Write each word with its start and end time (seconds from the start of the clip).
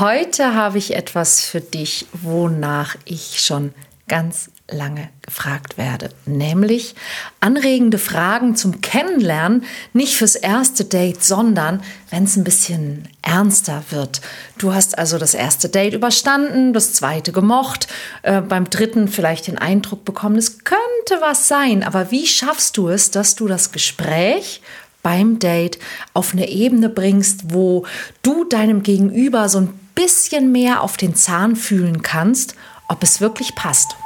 Heute 0.00 0.56
habe 0.56 0.78
ich 0.78 0.96
etwas 0.96 1.42
für 1.42 1.60
dich, 1.60 2.06
wonach 2.12 2.96
ich 3.04 3.38
schon 3.38 3.72
ganz 4.08 4.50
lange 4.68 5.08
gefragt 5.22 5.78
werde, 5.78 6.08
nämlich 6.26 6.96
anregende 7.38 7.98
Fragen 7.98 8.56
zum 8.56 8.80
Kennenlernen, 8.80 9.62
nicht 9.92 10.16
fürs 10.16 10.34
erste 10.34 10.84
Date, 10.84 11.22
sondern 11.22 11.80
wenn 12.10 12.24
es 12.24 12.34
ein 12.34 12.42
bisschen 12.42 13.08
ernster 13.22 13.84
wird. 13.90 14.20
Du 14.58 14.74
hast 14.74 14.98
also 14.98 15.16
das 15.16 15.32
erste 15.32 15.68
Date 15.68 15.94
überstanden, 15.94 16.72
das 16.72 16.92
zweite 16.94 17.30
gemocht, 17.30 17.86
äh, 18.22 18.40
beim 18.40 18.68
dritten 18.68 19.06
vielleicht 19.06 19.46
den 19.46 19.58
Eindruck 19.58 20.04
bekommen, 20.04 20.38
es 20.38 20.64
könnte 20.64 21.20
was 21.20 21.46
sein, 21.46 21.84
aber 21.84 22.10
wie 22.10 22.26
schaffst 22.26 22.76
du 22.78 22.88
es, 22.88 23.12
dass 23.12 23.36
du 23.36 23.46
das 23.46 23.70
Gespräch 23.70 24.60
beim 25.04 25.38
Date 25.38 25.78
auf 26.14 26.32
eine 26.32 26.48
Ebene 26.48 26.88
bringst, 26.88 27.52
wo 27.54 27.86
du 28.22 28.42
deinem 28.42 28.82
Gegenüber 28.82 29.48
so 29.48 29.58
ein 29.58 29.83
bisschen 29.94 30.52
mehr 30.52 30.82
auf 30.82 30.96
den 30.96 31.14
Zahn 31.14 31.56
fühlen 31.56 32.02
kannst, 32.02 32.54
ob 32.88 33.02
es 33.02 33.20
wirklich 33.20 33.54
passt. 33.54 33.96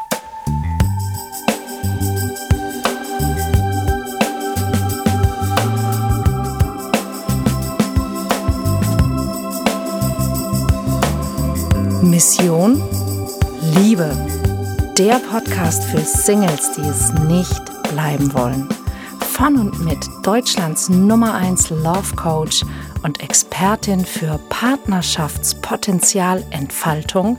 Mission 12.02 12.82
Liebe. 13.74 14.10
Der 14.96 15.20
Podcast 15.20 15.84
für 15.84 16.00
Singles, 16.00 16.72
die 16.76 16.80
es 16.80 17.12
nicht 17.28 17.62
bleiben 17.90 18.32
wollen. 18.34 18.68
Von 19.38 19.56
und 19.56 19.82
mit 19.84 20.06
Deutschlands 20.24 20.88
Nummer 20.88 21.34
1 21.34 21.70
Love 21.70 22.16
Coach 22.16 22.64
und 23.04 23.22
Expertin 23.22 24.04
für 24.04 24.40
Partnerschaftspotenzialentfaltung, 24.48 27.38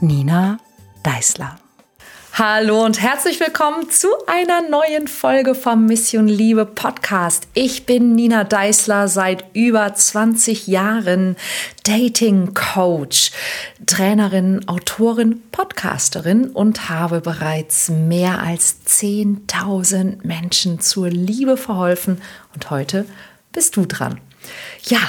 Nina 0.00 0.58
Deißler. 1.04 1.60
Hallo 2.38 2.84
und 2.84 3.00
herzlich 3.00 3.40
willkommen 3.40 3.88
zu 3.88 4.08
einer 4.26 4.60
neuen 4.68 5.08
Folge 5.08 5.54
vom 5.54 5.86
Mission 5.86 6.28
Liebe 6.28 6.66
Podcast. 6.66 7.48
Ich 7.54 7.86
bin 7.86 8.14
Nina 8.14 8.44
Deißler, 8.44 9.08
seit 9.08 9.46
über 9.54 9.94
20 9.94 10.66
Jahren 10.66 11.36
Dating 11.84 12.52
Coach, 12.52 13.30
Trainerin, 13.86 14.68
Autorin, 14.68 15.44
Podcasterin 15.50 16.50
und 16.50 16.90
habe 16.90 17.22
bereits 17.22 17.88
mehr 17.88 18.42
als 18.42 18.80
10.000 18.86 20.26
Menschen 20.26 20.78
zur 20.80 21.08
Liebe 21.08 21.56
verholfen 21.56 22.20
und 22.52 22.68
heute 22.68 23.06
bist 23.52 23.78
du 23.78 23.86
dran. 23.86 24.20
Ja, 24.82 25.00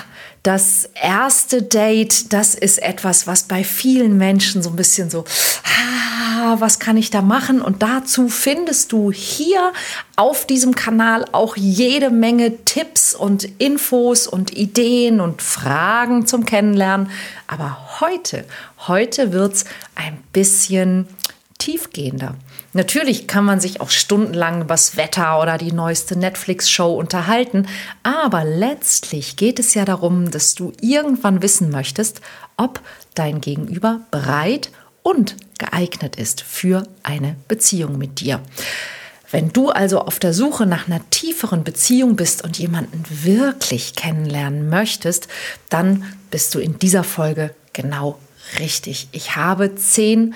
das 0.47 0.89
erste 0.93 1.61
Date, 1.61 2.31
das 2.31 2.55
ist 2.55 2.81
etwas, 2.81 3.27
was 3.27 3.43
bei 3.43 3.65
vielen 3.65 4.17
Menschen 4.17 4.63
so 4.63 4.69
ein 4.69 4.77
bisschen 4.77 5.09
so, 5.09 5.25
ah, 5.65 6.55
was 6.59 6.79
kann 6.79 6.95
ich 6.95 7.09
da 7.09 7.21
machen? 7.21 7.61
Und 7.61 7.83
dazu 7.83 8.29
findest 8.29 8.93
du 8.93 9.11
hier 9.11 9.73
auf 10.15 10.47
diesem 10.47 10.73
Kanal 10.73 11.25
auch 11.33 11.57
jede 11.57 12.11
Menge 12.11 12.63
Tipps 12.63 13.13
und 13.13 13.43
Infos 13.59 14.25
und 14.25 14.55
Ideen 14.55 15.19
und 15.19 15.41
Fragen 15.41 16.25
zum 16.25 16.45
Kennenlernen. 16.45 17.11
Aber 17.47 17.99
heute, 17.99 18.45
heute 18.87 19.33
wird 19.33 19.53
es 19.53 19.65
ein 19.95 20.17
bisschen 20.31 21.09
tiefgehender. 21.57 22.35
Natürlich 22.73 23.27
kann 23.27 23.45
man 23.45 23.59
sich 23.59 23.81
auch 23.81 23.89
stundenlang 23.89 24.61
über 24.61 24.73
das 24.73 24.97
Wetter 24.97 25.41
oder 25.41 25.57
die 25.57 25.71
neueste 25.71 26.17
Netflix-Show 26.17 26.93
unterhalten, 26.93 27.67
aber 28.03 28.43
letztlich 28.43 29.35
geht 29.35 29.59
es 29.59 29.73
ja 29.73 29.85
darum, 29.85 30.31
dass 30.31 30.53
du 30.53 30.73
irgendwann 30.81 31.41
wissen 31.41 31.69
möchtest, 31.69 32.21
ob 32.57 32.81
dein 33.15 33.41
Gegenüber 33.41 34.01
bereit 34.11 34.69
und 35.01 35.35
geeignet 35.57 36.17
ist 36.17 36.41
für 36.41 36.83
eine 37.03 37.35
Beziehung 37.47 37.97
mit 37.97 38.19
dir. 38.19 38.41
Wenn 39.29 39.51
du 39.51 39.69
also 39.69 39.99
auf 40.01 40.19
der 40.19 40.33
Suche 40.33 40.65
nach 40.65 40.87
einer 40.87 41.01
tieferen 41.09 41.63
Beziehung 41.63 42.15
bist 42.15 42.43
und 42.43 42.57
jemanden 42.57 43.03
wirklich 43.09 43.95
kennenlernen 43.95 44.69
möchtest, 44.69 45.27
dann 45.69 46.05
bist 46.31 46.55
du 46.55 46.59
in 46.59 46.79
dieser 46.79 47.03
Folge 47.03 47.53
genau 47.73 48.19
richtig. 48.59 49.09
Ich 49.11 49.35
habe 49.35 49.75
zehn 49.75 50.33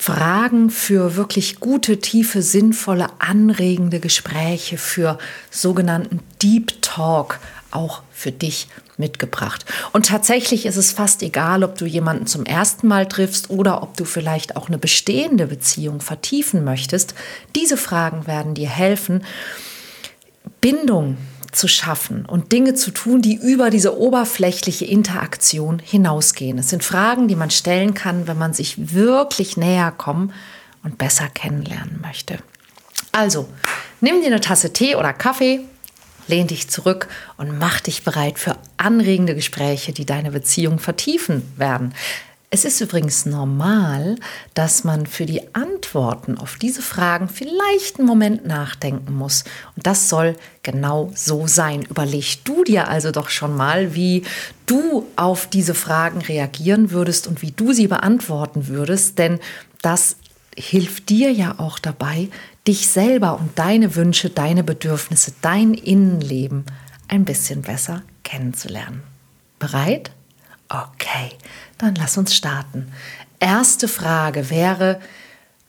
Fragen 0.00 0.70
für 0.70 1.14
wirklich 1.16 1.60
gute, 1.60 1.98
tiefe, 2.00 2.40
sinnvolle, 2.40 3.08
anregende 3.18 4.00
Gespräche, 4.00 4.78
für 4.78 5.18
sogenannten 5.50 6.20
Deep 6.40 6.80
Talk 6.80 7.38
auch 7.70 8.00
für 8.10 8.32
dich 8.32 8.68
mitgebracht. 8.96 9.66
Und 9.92 10.06
tatsächlich 10.06 10.64
ist 10.64 10.78
es 10.78 10.92
fast 10.92 11.22
egal, 11.22 11.62
ob 11.62 11.76
du 11.76 11.84
jemanden 11.84 12.26
zum 12.26 12.46
ersten 12.46 12.88
Mal 12.88 13.08
triffst 13.08 13.50
oder 13.50 13.82
ob 13.82 13.94
du 13.98 14.06
vielleicht 14.06 14.56
auch 14.56 14.68
eine 14.68 14.78
bestehende 14.78 15.46
Beziehung 15.46 16.00
vertiefen 16.00 16.64
möchtest. 16.64 17.14
Diese 17.54 17.76
Fragen 17.76 18.26
werden 18.26 18.54
dir 18.54 18.70
helfen, 18.70 19.22
Bindung 20.62 21.18
zu 21.52 21.68
schaffen 21.68 22.26
und 22.26 22.52
Dinge 22.52 22.74
zu 22.74 22.90
tun, 22.90 23.22
die 23.22 23.34
über 23.34 23.70
diese 23.70 23.98
oberflächliche 23.98 24.84
Interaktion 24.84 25.78
hinausgehen. 25.78 26.58
Es 26.58 26.70
sind 26.70 26.84
Fragen, 26.84 27.28
die 27.28 27.36
man 27.36 27.50
stellen 27.50 27.94
kann, 27.94 28.26
wenn 28.26 28.38
man 28.38 28.52
sich 28.52 28.94
wirklich 28.94 29.56
näher 29.56 29.92
kommen 29.92 30.32
und 30.82 30.98
besser 30.98 31.28
kennenlernen 31.28 32.00
möchte. 32.02 32.38
Also, 33.12 33.48
nimm 34.00 34.20
dir 34.20 34.28
eine 34.28 34.40
Tasse 34.40 34.72
Tee 34.72 34.94
oder 34.94 35.12
Kaffee, 35.12 35.60
lehn 36.28 36.46
dich 36.46 36.68
zurück 36.68 37.08
und 37.36 37.58
mach 37.58 37.80
dich 37.80 38.04
bereit 38.04 38.38
für 38.38 38.56
anregende 38.76 39.34
Gespräche, 39.34 39.92
die 39.92 40.06
deine 40.06 40.30
Beziehung 40.30 40.78
vertiefen 40.78 41.42
werden. 41.56 41.94
Es 42.52 42.64
ist 42.64 42.80
übrigens 42.80 43.26
normal, 43.26 44.16
dass 44.54 44.82
man 44.82 45.06
für 45.06 45.24
die 45.24 45.54
Antworten 45.54 46.36
auf 46.36 46.56
diese 46.56 46.82
Fragen 46.82 47.28
vielleicht 47.28 47.98
einen 47.98 48.08
Moment 48.08 48.44
nachdenken 48.44 49.14
muss. 49.14 49.44
Und 49.76 49.86
das 49.86 50.08
soll 50.08 50.36
genau 50.64 51.12
so 51.14 51.46
sein. 51.46 51.82
Überleg 51.82 52.44
du 52.44 52.64
dir 52.64 52.88
also 52.88 53.12
doch 53.12 53.28
schon 53.28 53.56
mal, 53.56 53.94
wie 53.94 54.24
du 54.66 55.06
auf 55.14 55.46
diese 55.46 55.74
Fragen 55.74 56.22
reagieren 56.22 56.90
würdest 56.90 57.28
und 57.28 57.40
wie 57.40 57.52
du 57.52 57.72
sie 57.72 57.86
beantworten 57.86 58.66
würdest, 58.66 59.20
denn 59.20 59.38
das 59.80 60.16
hilft 60.56 61.08
dir 61.08 61.30
ja 61.30 61.54
auch 61.58 61.78
dabei, 61.78 62.30
dich 62.66 62.88
selber 62.88 63.38
und 63.38 63.56
deine 63.60 63.94
Wünsche, 63.94 64.28
deine 64.28 64.64
Bedürfnisse, 64.64 65.34
dein 65.40 65.72
Innenleben 65.72 66.64
ein 67.06 67.24
bisschen 67.24 67.62
besser 67.62 68.02
kennenzulernen. 68.24 69.04
Bereit? 69.60 70.10
Okay, 70.70 71.32
dann 71.78 71.96
lass 71.96 72.16
uns 72.16 72.34
starten. 72.34 72.92
Erste 73.40 73.88
Frage 73.88 74.50
wäre, 74.50 75.00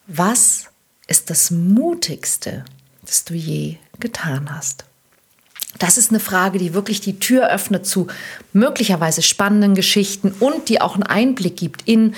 was 0.06 0.66
ist 1.08 1.32
das 1.32 1.50
Mutigste, 1.50 2.66
das 3.02 3.26
du 3.26 3.34
je 3.34 3.78
getan 4.00 4.56
hast? 4.56 4.86
Das 5.80 5.98
ist 5.98 6.12
eine 6.12 6.20
Frage, 6.20 6.60
die 6.60 6.76
wirklich 6.76 7.02
die 7.02 7.18
Tür 7.18 7.50
öffnet 7.50 7.88
zu 7.88 8.08
möglicherweise 8.54 9.24
spannenden 9.24 9.74
Geschichten 9.74 10.34
und 10.40 10.70
die 10.70 10.82
auch 10.82 10.94
einen 10.94 11.04
Einblick 11.04 11.58
gibt 11.58 11.88
in 11.88 12.14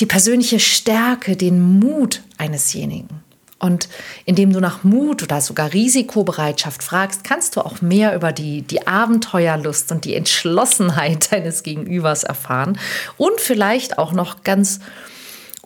die 0.00 0.06
persönliche 0.06 0.58
Stärke, 0.58 1.36
den 1.36 1.78
Mut 1.78 2.22
einesjenigen. 2.38 3.23
Und 3.64 3.88
indem 4.26 4.52
du 4.52 4.60
nach 4.60 4.84
Mut 4.84 5.22
oder 5.22 5.40
sogar 5.40 5.72
Risikobereitschaft 5.72 6.82
fragst, 6.82 7.24
kannst 7.24 7.56
du 7.56 7.62
auch 7.62 7.80
mehr 7.80 8.14
über 8.14 8.30
die, 8.30 8.60
die 8.60 8.86
Abenteuerlust 8.86 9.90
und 9.90 10.04
die 10.04 10.14
Entschlossenheit 10.14 11.32
deines 11.32 11.62
Gegenübers 11.62 12.24
erfahren 12.24 12.78
und 13.16 13.40
vielleicht 13.40 13.96
auch 13.96 14.12
noch 14.12 14.44
ganz 14.44 14.80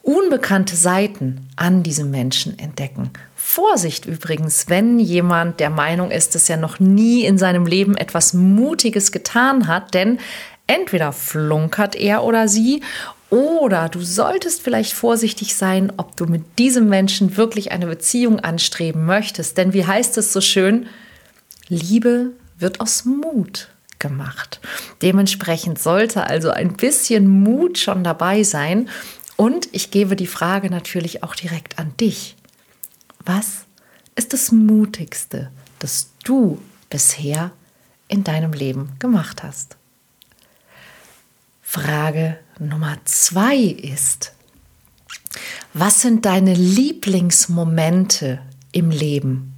unbekannte 0.01 0.77
Seiten 0.77 1.49
an 1.57 1.83
diesem 1.83 2.13
Menschen 2.13 2.57
entdecken. 2.57 3.11
Vorsicht 3.35 4.07
übrigens, 4.07 4.69
wenn 4.69 5.01
jemand 5.01 5.59
der 5.59 5.71
Meinung 5.71 6.13
ist, 6.13 6.37
dass 6.37 6.49
er 6.49 6.57
noch 6.57 6.79
nie 6.79 7.25
in 7.25 7.37
seinem 7.37 7.67
Leben 7.67 7.97
etwas 7.97 8.33
Mutiges 8.33 9.11
getan 9.11 9.67
hat, 9.67 9.93
denn 9.95 10.21
entweder 10.69 11.13
flunkert 11.13 11.97
er 11.97 12.23
oder 12.23 12.47
sie 12.47 12.81
oder 13.31 13.89
du 13.89 14.01
solltest 14.01 14.63
vielleicht 14.63 14.93
vorsichtig 14.93 15.55
sein, 15.55 15.93
ob 15.97 16.17
du 16.17 16.27
mit 16.27 16.59
diesem 16.59 16.89
Menschen 16.89 17.37
wirklich 17.37 17.73
eine 17.73 17.87
Beziehung 17.87 18.41
anstreben 18.41 19.05
möchtest. 19.05 19.59
Denn 19.59 19.73
wie 19.75 19.87
heißt 19.87 20.17
es 20.17 20.33
so 20.33 20.41
schön, 20.41 20.87
Liebe 21.69 22.33
wird 22.59 22.81
aus 22.81 23.05
Mut 23.05 23.69
gemacht. 23.99 24.61
Dementsprechend 25.03 25.79
sollte 25.79 26.27
also 26.27 26.51
ein 26.51 26.77
bisschen 26.77 27.29
Mut 27.29 27.79
schon 27.79 28.03
dabei 28.03 28.45
sein. 28.45 28.89
Und 29.37 29.69
ich 29.73 29.91
gebe 29.91 30.17
die 30.17 30.27
Frage 30.27 30.71
natürlich 30.71 31.23
auch 31.23 31.35
direkt 31.35 31.79
an 31.79 31.95
dich. 31.99 32.37
Was 33.25 33.67
ist 34.17 34.33
das 34.33 34.53
Mutigste, 34.53 35.51
das 35.79 36.11
du 36.25 36.61
bisher 36.89 37.53
in 38.09 38.25
deinem 38.25 38.53
Leben 38.53 38.93
gemacht 38.99 39.43
hast? 39.43 39.77
Frage 41.61 42.39
Nummer 42.59 42.97
zwei 43.05 43.57
ist, 43.57 44.33
was 45.75 46.01
sind 46.01 46.25
deine 46.25 46.55
Lieblingsmomente 46.55 48.41
im 48.73 48.91
Leben? 48.91 49.55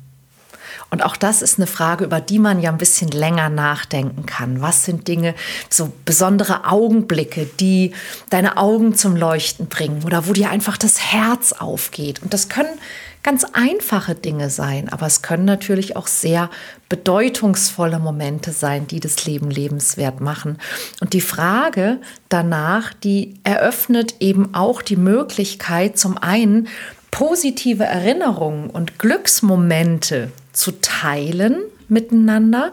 Und 0.91 1.05
auch 1.05 1.17
das 1.17 1.41
ist 1.41 1.59
eine 1.59 1.69
Frage, 1.69 2.05
über 2.05 2.21
die 2.21 2.39
man 2.39 2.61
ja 2.61 2.71
ein 2.71 2.79
bisschen 2.79 3.09
länger 3.09 3.49
nachdenken 3.49 4.27
kann. 4.27 4.61
Was 4.61 4.85
sind 4.85 5.07
Dinge, 5.09 5.35
so 5.69 5.93
besondere 6.05 6.67
Augenblicke, 6.67 7.49
die 7.59 7.93
deine 8.29 8.57
Augen 8.57 8.95
zum 8.95 9.17
Leuchten 9.17 9.69
bringen 9.69 10.03
oder 10.05 10.27
wo 10.27 10.33
dir 10.33 10.51
einfach 10.51 10.77
das 10.77 11.01
Herz 11.13 11.53
aufgeht? 11.53 12.23
Und 12.23 12.35
das 12.35 12.49
können 12.49 12.79
ganz 13.23 13.45
einfache 13.53 14.15
Dinge 14.15 14.51
sein, 14.51 14.89
aber 14.89 15.07
es 15.07 15.23
können 15.23 15.45
natürlich 15.45 15.97
auch 15.97 16.07
sehr 16.07 16.51
bedeutungsvolle 16.89 17.99
Momente 17.99 18.53
sein, 18.53 18.87
die 18.87 19.01
das 19.01 19.25
Leben 19.27 19.51
lebenswert 19.51 20.21
machen. 20.21 20.59
Und 21.01 21.13
die 21.13 21.21
Frage 21.21 21.99
danach, 22.29 22.93
die 22.95 23.35
eröffnet 23.45 24.17
eben 24.21 24.55
auch 24.55 24.83
die 24.83 24.97
Möglichkeit, 24.97 25.99
zum 25.99 26.17
einen 26.19 26.69
positive 27.11 27.85
Erinnerungen 27.85 28.71
und 28.71 28.99
Glücksmomente 28.99 30.31
zu 30.53 30.73
teilen 30.81 31.59
miteinander. 31.89 32.73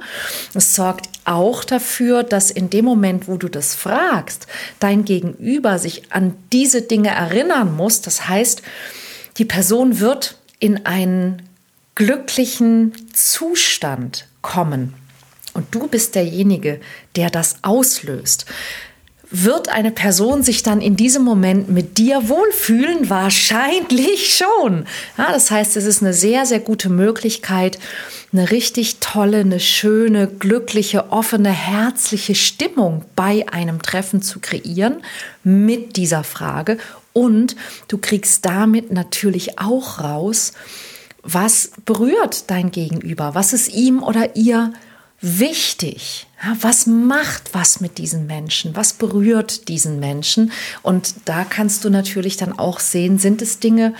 Es 0.53 0.75
sorgt 0.75 1.09
auch 1.25 1.63
dafür, 1.63 2.23
dass 2.23 2.51
in 2.51 2.69
dem 2.69 2.85
Moment, 2.85 3.27
wo 3.27 3.37
du 3.37 3.49
das 3.49 3.75
fragst, 3.75 4.47
dein 4.79 5.05
Gegenüber 5.05 5.79
sich 5.79 6.11
an 6.11 6.35
diese 6.53 6.83
Dinge 6.83 7.09
erinnern 7.09 7.75
muss. 7.75 8.01
Das 8.01 8.29
heißt, 8.29 8.61
die 9.37 9.45
Person 9.45 9.99
wird 9.99 10.36
in 10.59 10.85
einen 10.85 11.41
glücklichen 11.95 12.93
Zustand 13.13 14.27
kommen. 14.41 14.93
Und 15.53 15.73
du 15.73 15.87
bist 15.87 16.15
derjenige, 16.15 16.79
der 17.15 17.29
das 17.29 17.57
auslöst. 17.63 18.45
Wird 19.29 19.67
eine 19.67 19.91
Person 19.91 20.41
sich 20.41 20.63
dann 20.63 20.79
in 20.79 20.95
diesem 20.95 21.23
Moment 21.23 21.69
mit 21.69 21.97
dir 21.97 22.29
wohlfühlen? 22.29 23.09
Wahrscheinlich 23.09 24.37
schon. 24.37 24.85
Ja, 25.17 25.33
das 25.33 25.51
heißt, 25.51 25.75
es 25.75 25.83
ist 25.83 26.01
eine 26.01 26.13
sehr, 26.13 26.45
sehr 26.45 26.61
gute 26.61 26.89
Möglichkeit, 26.89 27.77
eine 28.31 28.51
richtig 28.51 28.99
tolle, 28.99 29.39
eine 29.39 29.59
schöne, 29.59 30.27
glückliche, 30.27 31.11
offene, 31.11 31.49
herzliche 31.49 32.35
Stimmung 32.35 33.03
bei 33.15 33.45
einem 33.51 33.81
Treffen 33.81 34.21
zu 34.21 34.39
kreieren 34.39 35.01
mit 35.43 35.97
dieser 35.97 36.23
Frage 36.23 36.77
und 37.17 37.55
du 37.87 37.97
kriegst 37.97 38.45
damit 38.45 38.91
natürlich 38.91 39.57
auch 39.57 39.99
raus, 39.99 40.53
was 41.23 41.71
berührt 41.83 42.51
dein 42.51 42.69
Gegenüber, 42.69 43.33
was 43.33 43.53
ist 43.53 43.69
ihm 43.69 44.03
oder 44.03 44.35
ihr 44.35 44.71
wichtig, 45.19 46.27
was 46.61 46.85
macht 46.85 47.55
was 47.55 47.81
mit 47.81 47.97
diesen 47.97 48.27
Menschen, 48.27 48.75
was 48.75 48.93
berührt 48.93 49.67
diesen 49.67 49.99
Menschen. 49.99 50.51
Und 50.83 51.15
da 51.25 51.43
kannst 51.43 51.83
du 51.85 51.89
natürlich 51.89 52.37
dann 52.37 52.59
auch 52.59 52.79
sehen, 52.79 53.17
sind 53.17 53.41
es 53.41 53.57
Dinge, 53.57 53.95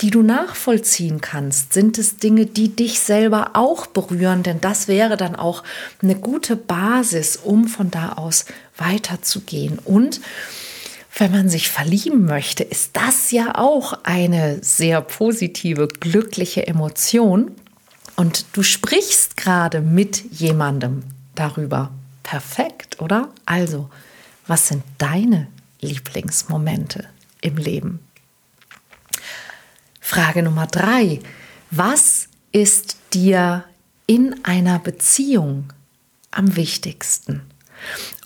die 0.00 0.10
du 0.10 0.22
nachvollziehen 0.22 1.20
kannst? 1.20 1.74
Sind 1.74 1.96
es 1.96 2.16
Dinge, 2.16 2.46
die 2.46 2.74
dich 2.74 2.98
selber 2.98 3.50
auch 3.54 3.86
berühren? 3.86 4.42
Denn 4.42 4.60
das 4.60 4.88
wäre 4.88 5.16
dann 5.16 5.36
auch 5.36 5.62
eine 6.02 6.16
gute 6.16 6.56
Basis, 6.56 7.36
um 7.36 7.68
von 7.68 7.92
da 7.92 8.14
aus 8.14 8.46
weiterzugehen. 8.76 9.78
Und 9.78 10.20
wenn 11.18 11.32
man 11.32 11.48
sich 11.48 11.68
verlieben 11.68 12.24
möchte, 12.24 12.62
ist 12.62 12.96
das 12.96 13.32
ja 13.32 13.56
auch 13.56 14.04
eine 14.04 14.62
sehr 14.62 15.00
positive, 15.00 15.88
glückliche 15.88 16.66
Emotion. 16.66 17.50
Und 18.14 18.46
du 18.52 18.62
sprichst 18.62 19.36
gerade 19.36 19.80
mit 19.80 20.32
jemandem 20.32 21.02
darüber. 21.34 21.90
Perfekt, 22.22 23.00
oder? 23.00 23.30
Also, 23.46 23.90
was 24.46 24.68
sind 24.68 24.84
deine 24.98 25.48
Lieblingsmomente 25.80 27.04
im 27.40 27.56
Leben? 27.56 28.00
Frage 30.00 30.42
Nummer 30.42 30.66
drei. 30.66 31.20
Was 31.70 32.28
ist 32.52 32.96
dir 33.12 33.64
in 34.06 34.44
einer 34.44 34.78
Beziehung 34.78 35.72
am 36.30 36.56
wichtigsten? 36.56 37.42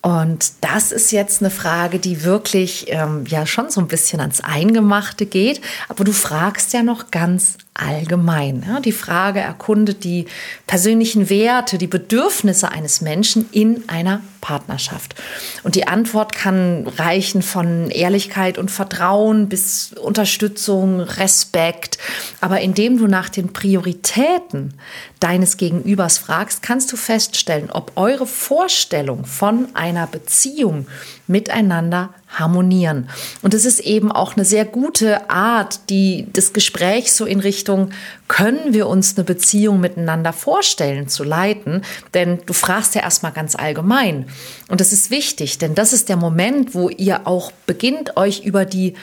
Und 0.02 0.52
das 0.62 0.90
ist 0.90 1.12
jetzt 1.12 1.42
eine 1.42 1.50
Frage, 1.50 2.00
die 2.00 2.24
wirklich 2.24 2.86
ähm, 2.88 3.24
ja 3.28 3.46
schon 3.46 3.70
so 3.70 3.80
ein 3.80 3.86
bisschen 3.86 4.20
ans 4.20 4.40
Eingemachte 4.40 5.26
geht. 5.26 5.60
Aber 5.88 6.02
du 6.02 6.12
fragst 6.12 6.72
ja 6.72 6.82
noch 6.82 7.12
ganz 7.12 7.56
allgemein. 7.74 8.64
Ja? 8.66 8.80
Die 8.80 8.92
Frage 8.92 9.40
erkundet 9.40 10.04
die 10.04 10.26
persönlichen 10.66 11.30
Werte, 11.30 11.78
die 11.78 11.86
Bedürfnisse 11.86 12.70
eines 12.70 13.00
Menschen 13.00 13.48
in 13.52 13.88
einer 13.88 14.20
Partnerschaft. 14.40 15.14
Und 15.62 15.76
die 15.76 15.86
Antwort 15.86 16.34
kann 16.34 16.86
reichen 16.86 17.42
von 17.42 17.88
Ehrlichkeit 17.90 18.58
und 18.58 18.70
Vertrauen 18.70 19.48
bis 19.48 19.92
Unterstützung, 19.94 21.00
Respekt. 21.00 21.96
Aber 22.40 22.60
indem 22.60 22.98
du 22.98 23.06
nach 23.06 23.30
den 23.30 23.52
Prioritäten 23.52 24.74
deines 25.20 25.56
Gegenübers 25.56 26.18
fragst, 26.18 26.62
kannst 26.62 26.92
du 26.92 26.96
feststellen, 26.96 27.70
ob 27.70 27.92
eure 27.96 28.26
Vorstellung 28.26 29.24
von 29.24 29.68
einer 29.74 29.91
Beziehung 30.06 30.86
miteinander 31.26 32.10
harmonieren. 32.28 33.08
Und 33.42 33.54
es 33.54 33.64
ist 33.64 33.80
eben 33.80 34.10
auch 34.10 34.36
eine 34.36 34.44
sehr 34.44 34.64
gute 34.64 35.30
Art, 35.30 35.90
die 35.90 36.26
das 36.32 36.52
Gespräch 36.52 37.12
so 37.12 37.24
in 37.24 37.40
Richtung, 37.40 37.90
können 38.28 38.72
wir 38.72 38.88
uns 38.88 39.16
eine 39.16 39.24
Beziehung 39.24 39.80
miteinander 39.80 40.32
vorstellen, 40.32 41.08
zu 41.08 41.24
leiten. 41.24 41.82
Denn 42.14 42.40
du 42.46 42.52
fragst 42.52 42.94
ja 42.94 43.02
erstmal 43.02 43.32
ganz 43.32 43.54
allgemein. 43.54 44.26
Und 44.68 44.80
das 44.80 44.92
ist 44.92 45.10
wichtig, 45.10 45.58
denn 45.58 45.74
das 45.74 45.92
ist 45.92 46.08
der 46.08 46.16
Moment, 46.16 46.74
wo 46.74 46.88
ihr 46.88 47.26
auch 47.26 47.52
beginnt, 47.66 48.16
euch 48.16 48.44
über 48.44 48.64
die 48.64 48.94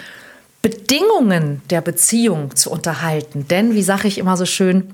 Bedingungen 0.61 1.61
der 1.69 1.81
Beziehung 1.81 2.55
zu 2.55 2.69
unterhalten. 2.69 3.47
Denn, 3.47 3.75
wie 3.75 3.83
sage 3.83 4.07
ich 4.07 4.17
immer 4.17 4.35
so 4.35 4.45
schön, 4.45 4.93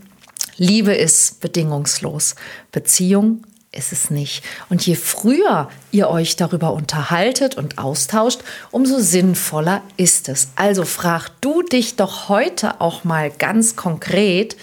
Liebe 0.57 0.93
ist 0.93 1.41
bedingungslos. 1.41 2.35
Beziehung 2.71 3.43
ist 3.75 3.91
es 3.91 4.09
nicht. 4.09 4.43
Und 4.69 4.85
je 4.85 4.95
früher 4.95 5.69
ihr 5.91 6.09
euch 6.09 6.35
darüber 6.35 6.73
unterhaltet 6.73 7.55
und 7.55 7.77
austauscht, 7.77 8.41
umso 8.71 8.99
sinnvoller 8.99 9.83
ist 9.97 10.29
es. 10.29 10.49
Also 10.55 10.85
frag 10.85 11.29
du 11.41 11.61
dich 11.61 11.95
doch 11.95 12.29
heute 12.29 12.81
auch 12.81 13.03
mal 13.03 13.29
ganz 13.29 13.75
konkret, 13.75 14.57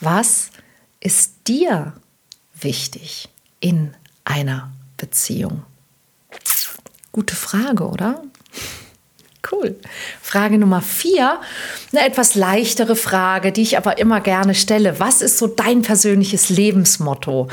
was 0.00 0.50
ist 1.00 1.32
dir 1.46 1.92
wichtig 2.58 3.28
in 3.60 3.94
einer 4.24 4.70
Beziehung? 4.96 5.62
Gute 7.12 7.34
Frage, 7.34 7.88
oder? 7.88 8.22
Cool. 9.50 9.76
Frage 10.22 10.58
Nummer 10.58 10.80
vier, 10.80 11.40
eine 11.92 12.06
etwas 12.06 12.34
leichtere 12.34 12.94
Frage, 12.94 13.52
die 13.52 13.62
ich 13.62 13.76
aber 13.76 13.98
immer 13.98 14.20
gerne 14.20 14.54
stelle. 14.54 15.00
Was 15.00 15.22
ist 15.22 15.38
so 15.38 15.48
dein 15.48 15.82
persönliches 15.82 16.50
Lebensmotto? 16.50 17.48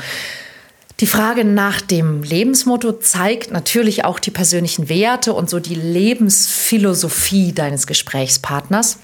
Die 1.00 1.06
Frage 1.06 1.44
nach 1.44 1.80
dem 1.80 2.24
Lebensmotto 2.24 2.92
zeigt 2.92 3.52
natürlich 3.52 4.04
auch 4.04 4.18
die 4.18 4.32
persönlichen 4.32 4.88
Werte 4.88 5.32
und 5.32 5.48
so 5.48 5.60
die 5.60 5.76
Lebensphilosophie 5.76 7.52
deines 7.52 7.86
Gesprächspartners. 7.86 8.98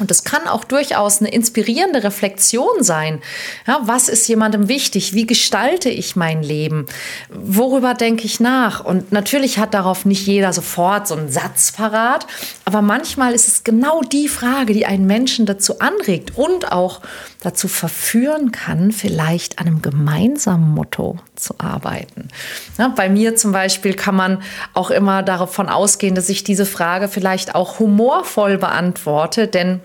Und 0.00 0.10
es 0.10 0.24
kann 0.24 0.48
auch 0.48 0.64
durchaus 0.64 1.20
eine 1.20 1.30
inspirierende 1.30 2.02
Reflexion 2.02 2.82
sein. 2.82 3.22
Ja, 3.64 3.78
was 3.84 4.08
ist 4.08 4.26
jemandem 4.26 4.66
wichtig? 4.66 5.14
Wie 5.14 5.24
gestalte 5.24 5.88
ich 5.88 6.16
mein 6.16 6.42
Leben? 6.42 6.86
Worüber 7.30 7.94
denke 7.94 8.24
ich 8.24 8.40
nach? 8.40 8.84
Und 8.84 9.12
natürlich 9.12 9.58
hat 9.58 9.72
darauf 9.72 10.04
nicht 10.04 10.26
jeder 10.26 10.52
sofort 10.52 11.06
so 11.06 11.14
einen 11.14 11.30
Satz 11.30 11.70
parat. 11.70 12.26
Aber 12.64 12.82
manchmal 12.82 13.34
ist 13.34 13.46
es 13.46 13.62
genau 13.62 14.00
die 14.00 14.26
Frage, 14.26 14.72
die 14.72 14.84
einen 14.84 15.06
Menschen 15.06 15.46
dazu 15.46 15.78
anregt 15.78 16.36
und 16.36 16.72
auch 16.72 17.00
dazu 17.40 17.68
verführen 17.68 18.50
kann, 18.50 18.90
vielleicht 18.90 19.60
an 19.60 19.68
einem 19.68 19.82
gemeinsamen 19.82 20.70
Motto 20.70 21.18
zu 21.36 21.54
arbeiten. 21.58 22.30
Ja, 22.78 22.88
bei 22.88 23.08
mir 23.08 23.36
zum 23.36 23.52
Beispiel 23.52 23.94
kann 23.94 24.16
man 24.16 24.42
auch 24.72 24.90
immer 24.90 25.22
davon 25.22 25.68
ausgehen, 25.68 26.16
dass 26.16 26.28
ich 26.30 26.42
diese 26.42 26.66
Frage 26.66 27.06
vielleicht 27.06 27.54
auch 27.54 27.78
humorvoll 27.78 28.58
beantworte, 28.58 29.46
denn 29.46 29.80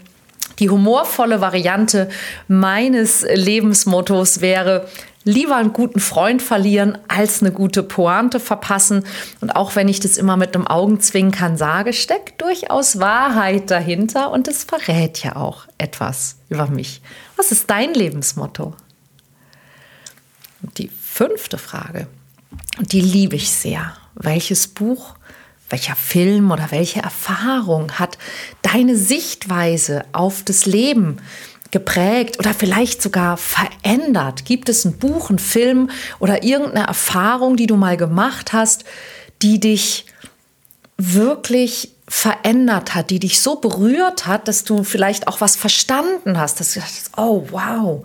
die 0.60 0.70
humorvolle 0.70 1.42
Variante 1.42 2.10
meines 2.48 3.24
Lebensmottos 3.24 4.42
wäre, 4.42 4.88
lieber 5.24 5.56
einen 5.56 5.74
guten 5.74 6.00
Freund 6.00 6.42
verlieren, 6.42 6.98
als 7.08 7.42
eine 7.42 7.52
gute 7.52 7.84
Pointe 7.84 8.40
verpassen. 8.40 9.06
Und 9.42 9.52
auch 9.56 9.76
wenn 9.76 9.88
ich 9.88 10.00
das 10.00 10.18
immer 10.18 10.38
mit 10.38 10.56
einem 10.56 10.68
Augenzwinkern 10.68 11.58
sage, 11.58 11.94
steckt 11.94 12.42
durchaus 12.42 13.00
Wahrheit 13.00 13.70
dahinter 13.70 14.32
und 14.32 14.48
es 14.48 14.64
verrät 14.64 15.24
ja 15.24 15.36
auch 15.36 15.68
etwas 15.78 16.38
über 16.50 16.68
mich. 16.68 17.02
Was 17.36 17.52
ist 17.52 17.70
dein 17.70 17.94
Lebensmotto? 17.94 18.74
Die 20.78 20.90
fünfte 20.90 21.58
Frage, 21.58 22.08
die 22.80 23.02
liebe 23.02 23.36
ich 23.36 23.52
sehr. 23.52 23.94
Welches 24.16 24.68
Buch 24.68 25.16
welcher 25.70 25.96
Film 25.96 26.52
oder 26.52 26.72
welche 26.72 27.02
Erfahrung 27.02 27.94
hat 27.94 28.18
deine 28.62 28.96
Sichtweise 28.96 30.04
auf 30.12 30.44
das 30.44 30.66
Leben 30.66 31.18
geprägt 31.72 32.40
oder 32.40 32.54
vielleicht 32.54 33.02
sogar 33.02 33.38
verändert? 33.38 34.46
Gibt 34.46 34.70
es 34.70 34.86
ein 34.86 34.98
Buch, 34.98 35.30
ein 35.30 35.40
Film 35.40 35.90
oder 36.20 36.44
irgendeine 36.44 36.88
Erfahrung, 36.88 37.56
die 37.56 37.68
du 37.68 37.76
mal 37.76 37.98
gemacht 37.98 38.54
hast, 38.54 38.84
die 39.42 39.60
dich 39.60 40.06
wirklich 40.98 41.92
verändert 42.08 42.96
hat, 42.96 43.12
die 43.12 43.20
dich 43.20 43.40
so 43.40 43.58
berührt 43.58 44.26
hat, 44.26 44.48
dass 44.48 44.64
du 44.64 44.84
vielleicht 44.84 45.28
auch 45.28 45.42
was 45.42 45.56
verstanden 45.56 46.40
hast, 46.40 46.60
dass 46.60 46.74
du 46.74 46.80
dachtest, 46.80 47.12
oh 47.18 47.46
wow, 47.52 48.04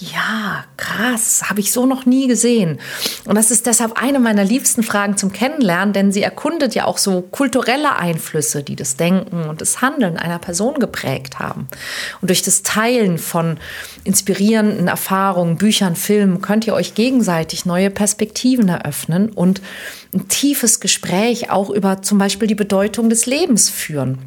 ja, 0.00 0.64
krass, 0.76 1.44
habe 1.48 1.60
ich 1.60 1.72
so 1.72 1.86
noch 1.86 2.04
nie 2.04 2.26
gesehen. 2.26 2.80
Und 3.26 3.36
das 3.36 3.50
ist 3.50 3.66
deshalb 3.66 4.00
eine 4.00 4.18
meiner 4.18 4.44
liebsten 4.44 4.82
Fragen 4.82 5.16
zum 5.16 5.32
Kennenlernen, 5.32 5.92
denn 5.92 6.12
sie 6.12 6.22
erkundet 6.22 6.74
ja 6.74 6.84
auch 6.86 6.98
so 6.98 7.22
kulturelle 7.22 7.96
Einflüsse, 7.96 8.64
die 8.64 8.74
das 8.74 8.96
Denken 8.96 9.44
und 9.44 9.60
das 9.60 9.80
Handeln 9.80 10.16
einer 10.16 10.40
Person 10.40 10.80
geprägt 10.80 11.38
haben. 11.38 11.68
Und 12.20 12.28
durch 12.28 12.42
das 12.42 12.62
Teilen 12.62 13.18
von 13.18 13.58
inspirierenden 14.02 14.88
Erfahrungen, 14.88 15.56
Büchern, 15.56 15.94
Filmen 15.94 16.42
könnt 16.42 16.66
ihr 16.66 16.74
euch 16.74 16.94
gegenseitig 16.94 17.64
neue 17.64 17.90
Perspektiven 17.90 18.68
eröffnen 18.68 19.28
und 19.30 19.62
ein 20.12 20.28
tiefes 20.28 20.80
Gespräch 20.80 21.50
auch 21.50 21.70
über 21.70 22.02
zum 22.02 22.18
Beispiel 22.18 22.48
die 22.48 22.54
Bedeutung 22.54 23.08
des 23.08 23.26
Lebens 23.26 23.70
führen. 23.70 24.18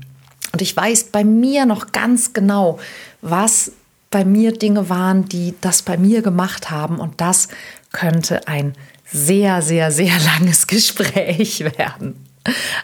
Und 0.53 0.61
ich 0.61 0.75
weiß 0.75 1.05
bei 1.05 1.23
mir 1.23 1.65
noch 1.65 1.91
ganz 1.91 2.33
genau, 2.33 2.79
was 3.21 3.73
bei 4.09 4.25
mir 4.25 4.53
Dinge 4.53 4.89
waren, 4.89 5.25
die 5.25 5.53
das 5.61 5.81
bei 5.81 5.97
mir 5.97 6.21
gemacht 6.21 6.69
haben. 6.71 6.99
Und 6.99 7.19
das 7.21 7.49
könnte 7.91 8.47
ein 8.47 8.73
sehr, 9.05 9.61
sehr, 9.61 9.91
sehr 9.91 10.13
langes 10.39 10.67
Gespräch 10.67 11.59
werden. 11.77 12.23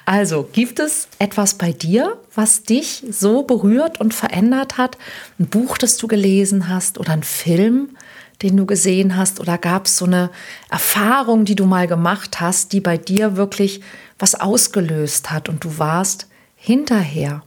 Also, 0.05 0.49
gibt 0.51 0.79
es 0.79 1.07
etwas 1.19 1.53
bei 1.53 1.71
dir, 1.71 2.17
was 2.35 2.63
dich 2.63 3.03
so 3.09 3.43
berührt 3.43 3.99
und 4.01 4.13
verändert 4.13 4.77
hat? 4.77 4.97
Ein 5.39 5.47
Buch, 5.47 5.77
das 5.77 5.95
du 5.97 6.07
gelesen 6.07 6.67
hast 6.67 6.97
oder 6.97 7.13
ein 7.13 7.23
Film, 7.23 7.95
den 8.41 8.57
du 8.57 8.65
gesehen 8.65 9.15
hast? 9.15 9.39
Oder 9.39 9.57
gab 9.57 9.85
es 9.85 9.97
so 9.97 10.05
eine 10.05 10.31
Erfahrung, 10.69 11.45
die 11.45 11.55
du 11.55 11.65
mal 11.65 11.87
gemacht 11.87 12.41
hast, 12.41 12.73
die 12.73 12.81
bei 12.81 12.97
dir 12.97 13.37
wirklich 13.37 13.81
was 14.19 14.35
ausgelöst 14.35 15.31
hat 15.31 15.47
und 15.47 15.63
du 15.63 15.77
warst 15.77 16.27
hinterher 16.55 17.41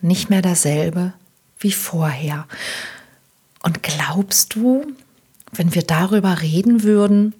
nicht 0.00 0.30
mehr 0.30 0.42
derselbe 0.42 1.12
wie 1.60 1.72
vorher? 1.72 2.46
Und 3.64 3.82
glaubst 3.82 4.56
du, 4.56 4.84
wenn 5.52 5.74
wir 5.74 5.82
darüber 5.82 6.42
reden 6.42 6.82
würden, 6.82 7.34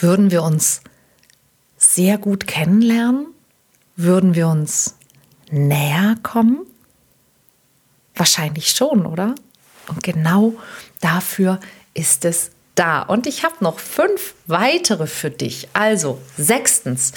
würden 0.00 0.30
wir 0.30 0.42
uns 0.42 0.82
sehr 1.78 2.18
gut 2.18 2.46
kennenlernen? 2.46 3.28
Würden 3.96 4.34
wir 4.34 4.48
uns 4.48 4.96
näher 5.50 6.16
kommen? 6.22 6.58
Wahrscheinlich 8.14 8.68
schon, 8.68 9.06
oder? 9.06 9.34
Und 9.88 10.02
genau 10.02 10.52
dafür 11.00 11.58
ist 11.94 12.26
es 12.26 12.50
da. 12.76 13.02
Und 13.02 13.26
ich 13.26 13.42
habe 13.42 13.56
noch 13.60 13.80
fünf 13.80 14.34
weitere 14.46 15.08
für 15.08 15.30
dich. 15.30 15.68
Also, 15.72 16.18
sechstens, 16.38 17.12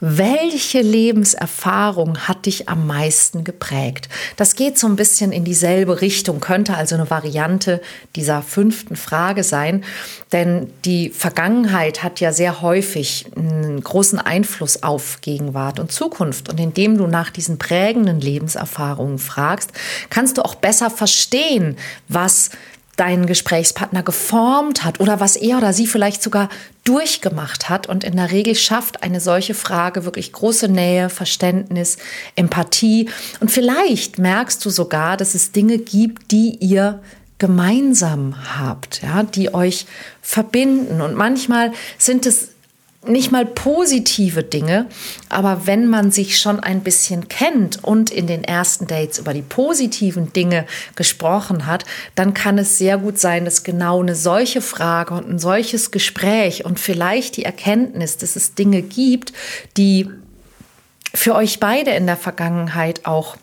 welche 0.00 0.80
Lebenserfahrung 0.80 2.28
hat 2.28 2.46
dich 2.46 2.68
am 2.68 2.86
meisten 2.86 3.44
geprägt? 3.44 4.08
Das 4.36 4.54
geht 4.54 4.78
so 4.78 4.86
ein 4.86 4.96
bisschen 4.96 5.32
in 5.32 5.44
dieselbe 5.44 6.00
Richtung, 6.00 6.40
könnte 6.40 6.74
also 6.74 6.94
eine 6.94 7.10
Variante 7.10 7.80
dieser 8.16 8.42
fünften 8.42 8.96
Frage 8.96 9.44
sein, 9.44 9.84
denn 10.32 10.70
die 10.84 11.10
Vergangenheit 11.10 12.02
hat 12.02 12.20
ja 12.20 12.32
sehr 12.32 12.60
häufig 12.60 13.26
einen 13.36 13.82
großen 13.82 14.18
Einfluss 14.18 14.82
auf 14.82 15.20
Gegenwart 15.20 15.78
und 15.78 15.92
Zukunft. 15.92 16.48
Und 16.48 16.60
indem 16.60 16.98
du 16.98 17.06
nach 17.06 17.30
diesen 17.30 17.58
prägenden 17.58 18.20
Lebenserfahrungen 18.20 19.18
fragst, 19.18 19.72
kannst 20.10 20.38
du 20.38 20.42
auch 20.42 20.54
besser 20.54 20.90
verstehen, 20.90 21.76
was 22.08 22.50
deinen 22.96 23.26
Gesprächspartner 23.26 24.02
geformt 24.02 24.84
hat 24.84 25.00
oder 25.00 25.20
was 25.20 25.36
er 25.36 25.58
oder 25.58 25.72
sie 25.72 25.86
vielleicht 25.86 26.22
sogar 26.22 26.48
durchgemacht 26.84 27.68
hat. 27.68 27.88
Und 27.88 28.04
in 28.04 28.16
der 28.16 28.30
Regel 28.30 28.54
schafft 28.54 29.02
eine 29.02 29.20
solche 29.20 29.54
Frage 29.54 30.04
wirklich 30.04 30.32
große 30.32 30.68
Nähe, 30.68 31.10
Verständnis, 31.10 31.96
Empathie. 32.36 33.10
Und 33.40 33.50
vielleicht 33.50 34.18
merkst 34.18 34.64
du 34.64 34.70
sogar, 34.70 35.16
dass 35.16 35.34
es 35.34 35.52
Dinge 35.52 35.78
gibt, 35.78 36.30
die 36.30 36.56
ihr 36.60 37.02
gemeinsam 37.38 38.36
habt, 38.58 39.02
ja, 39.02 39.22
die 39.22 39.52
euch 39.52 39.86
verbinden. 40.22 41.00
Und 41.00 41.14
manchmal 41.14 41.72
sind 41.98 42.26
es 42.26 42.53
nicht 43.06 43.32
mal 43.32 43.46
positive 43.46 44.42
Dinge, 44.42 44.86
aber 45.28 45.66
wenn 45.66 45.88
man 45.88 46.10
sich 46.10 46.38
schon 46.38 46.60
ein 46.60 46.80
bisschen 46.80 47.28
kennt 47.28 47.82
und 47.82 48.10
in 48.10 48.26
den 48.26 48.44
ersten 48.44 48.86
Dates 48.86 49.18
über 49.18 49.34
die 49.34 49.42
positiven 49.42 50.32
Dinge 50.32 50.66
gesprochen 50.96 51.66
hat, 51.66 51.84
dann 52.14 52.34
kann 52.34 52.58
es 52.58 52.78
sehr 52.78 52.98
gut 52.98 53.18
sein, 53.18 53.44
dass 53.44 53.62
genau 53.62 54.00
eine 54.00 54.14
solche 54.14 54.60
Frage 54.60 55.14
und 55.14 55.28
ein 55.28 55.38
solches 55.38 55.90
Gespräch 55.90 56.64
und 56.64 56.80
vielleicht 56.80 57.36
die 57.36 57.44
Erkenntnis, 57.44 58.16
dass 58.16 58.36
es 58.36 58.54
Dinge 58.54 58.82
gibt, 58.82 59.32
die 59.76 60.10
für 61.14 61.34
euch 61.34 61.60
beide 61.60 61.92
in 61.92 62.06
der 62.06 62.16
Vergangenheit 62.16 63.06
auch 63.06 63.36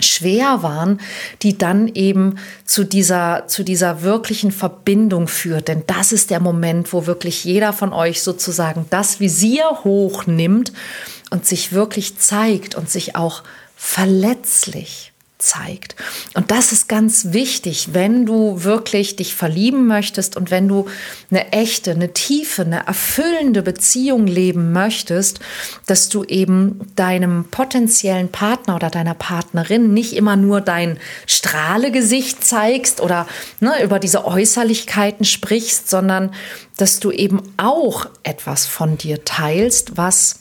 schwer 0.00 0.62
waren, 0.62 1.00
die 1.42 1.58
dann 1.58 1.88
eben 1.88 2.38
zu 2.64 2.84
dieser, 2.84 3.44
zu 3.46 3.62
dieser 3.62 4.02
wirklichen 4.02 4.52
Verbindung 4.52 5.28
führt. 5.28 5.68
Denn 5.68 5.84
das 5.86 6.12
ist 6.12 6.30
der 6.30 6.40
Moment, 6.40 6.92
wo 6.92 7.06
wirklich 7.06 7.44
jeder 7.44 7.72
von 7.72 7.92
euch 7.92 8.22
sozusagen 8.22 8.86
das 8.90 9.20
Visier 9.20 9.64
hochnimmt 9.84 10.72
und 11.30 11.46
sich 11.46 11.72
wirklich 11.72 12.18
zeigt 12.18 12.74
und 12.74 12.90
sich 12.90 13.16
auch 13.16 13.42
verletzlich 13.76 15.12
zeigt. 15.38 15.96
Und 16.34 16.50
das 16.50 16.72
ist 16.72 16.88
ganz 16.88 17.32
wichtig, 17.32 17.90
wenn 17.92 18.24
du 18.24 18.64
wirklich 18.64 19.16
dich 19.16 19.34
verlieben 19.34 19.86
möchtest 19.86 20.36
und 20.36 20.50
wenn 20.50 20.66
du 20.66 20.86
eine 21.30 21.52
echte, 21.52 21.90
eine 21.90 22.14
tiefe, 22.14 22.62
eine 22.62 22.86
erfüllende 22.86 23.62
Beziehung 23.62 24.26
leben 24.26 24.72
möchtest, 24.72 25.40
dass 25.84 26.08
du 26.08 26.24
eben 26.24 26.90
deinem 26.96 27.44
potenziellen 27.50 28.30
Partner 28.30 28.76
oder 28.76 28.88
deiner 28.88 29.14
Partnerin 29.14 29.92
nicht 29.92 30.14
immer 30.14 30.36
nur 30.36 30.62
dein 30.62 30.98
Strahlegesicht 31.26 32.42
zeigst 32.42 33.02
oder 33.02 33.26
ne, 33.60 33.82
über 33.82 33.98
diese 33.98 34.24
Äußerlichkeiten 34.24 35.26
sprichst, 35.26 35.90
sondern 35.90 36.32
dass 36.78 36.98
du 36.98 37.10
eben 37.10 37.42
auch 37.58 38.06
etwas 38.22 38.66
von 38.66 38.96
dir 38.96 39.24
teilst, 39.24 39.98
was 39.98 40.40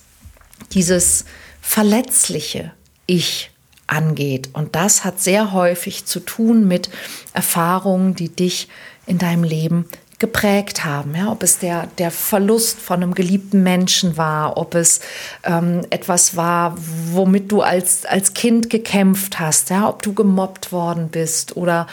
dieses 0.72 1.26
verletzliche 1.62 2.72
Ich 3.08 3.52
angeht. 3.88 4.50
Und 4.54 4.76
das 4.76 5.04
hat 5.04 5.20
sehr 5.22 5.52
häufig 5.52 6.06
zu 6.06 6.20
tun 6.20 6.68
mit 6.68 6.90
Erfahrungen, 7.34 8.16
die 8.16 8.30
dich 8.30 8.68
in 9.06 9.18
deinem 9.18 9.44
Leben 9.44 9.86
geprägt 10.18 10.86
haben. 10.86 11.14
Ja, 11.16 11.32
ob 11.32 11.44
es 11.44 11.60
der, 11.60 11.88
der 11.98 12.10
Verlust 12.10 12.80
von 12.80 13.04
einem 13.04 13.14
geliebten 13.14 13.64
Menschen 13.64 14.18
war, 14.18 14.58
ob 14.58 14.74
es 14.76 15.02
ähm, 15.44 15.82
etwas 15.90 16.36
war, 16.36 16.76
womit 17.12 17.52
du 17.52 17.62
als, 17.62 18.06
als 18.06 18.34
Kind 18.34 18.70
gekämpft 18.70 19.40
hast, 19.40 19.70
ja, 19.70 19.90
ob 19.90 20.02
du 20.02 20.14
gemobbt 20.14 20.72
worden 20.72 21.10
bist 21.10 21.58
oder 21.58 21.88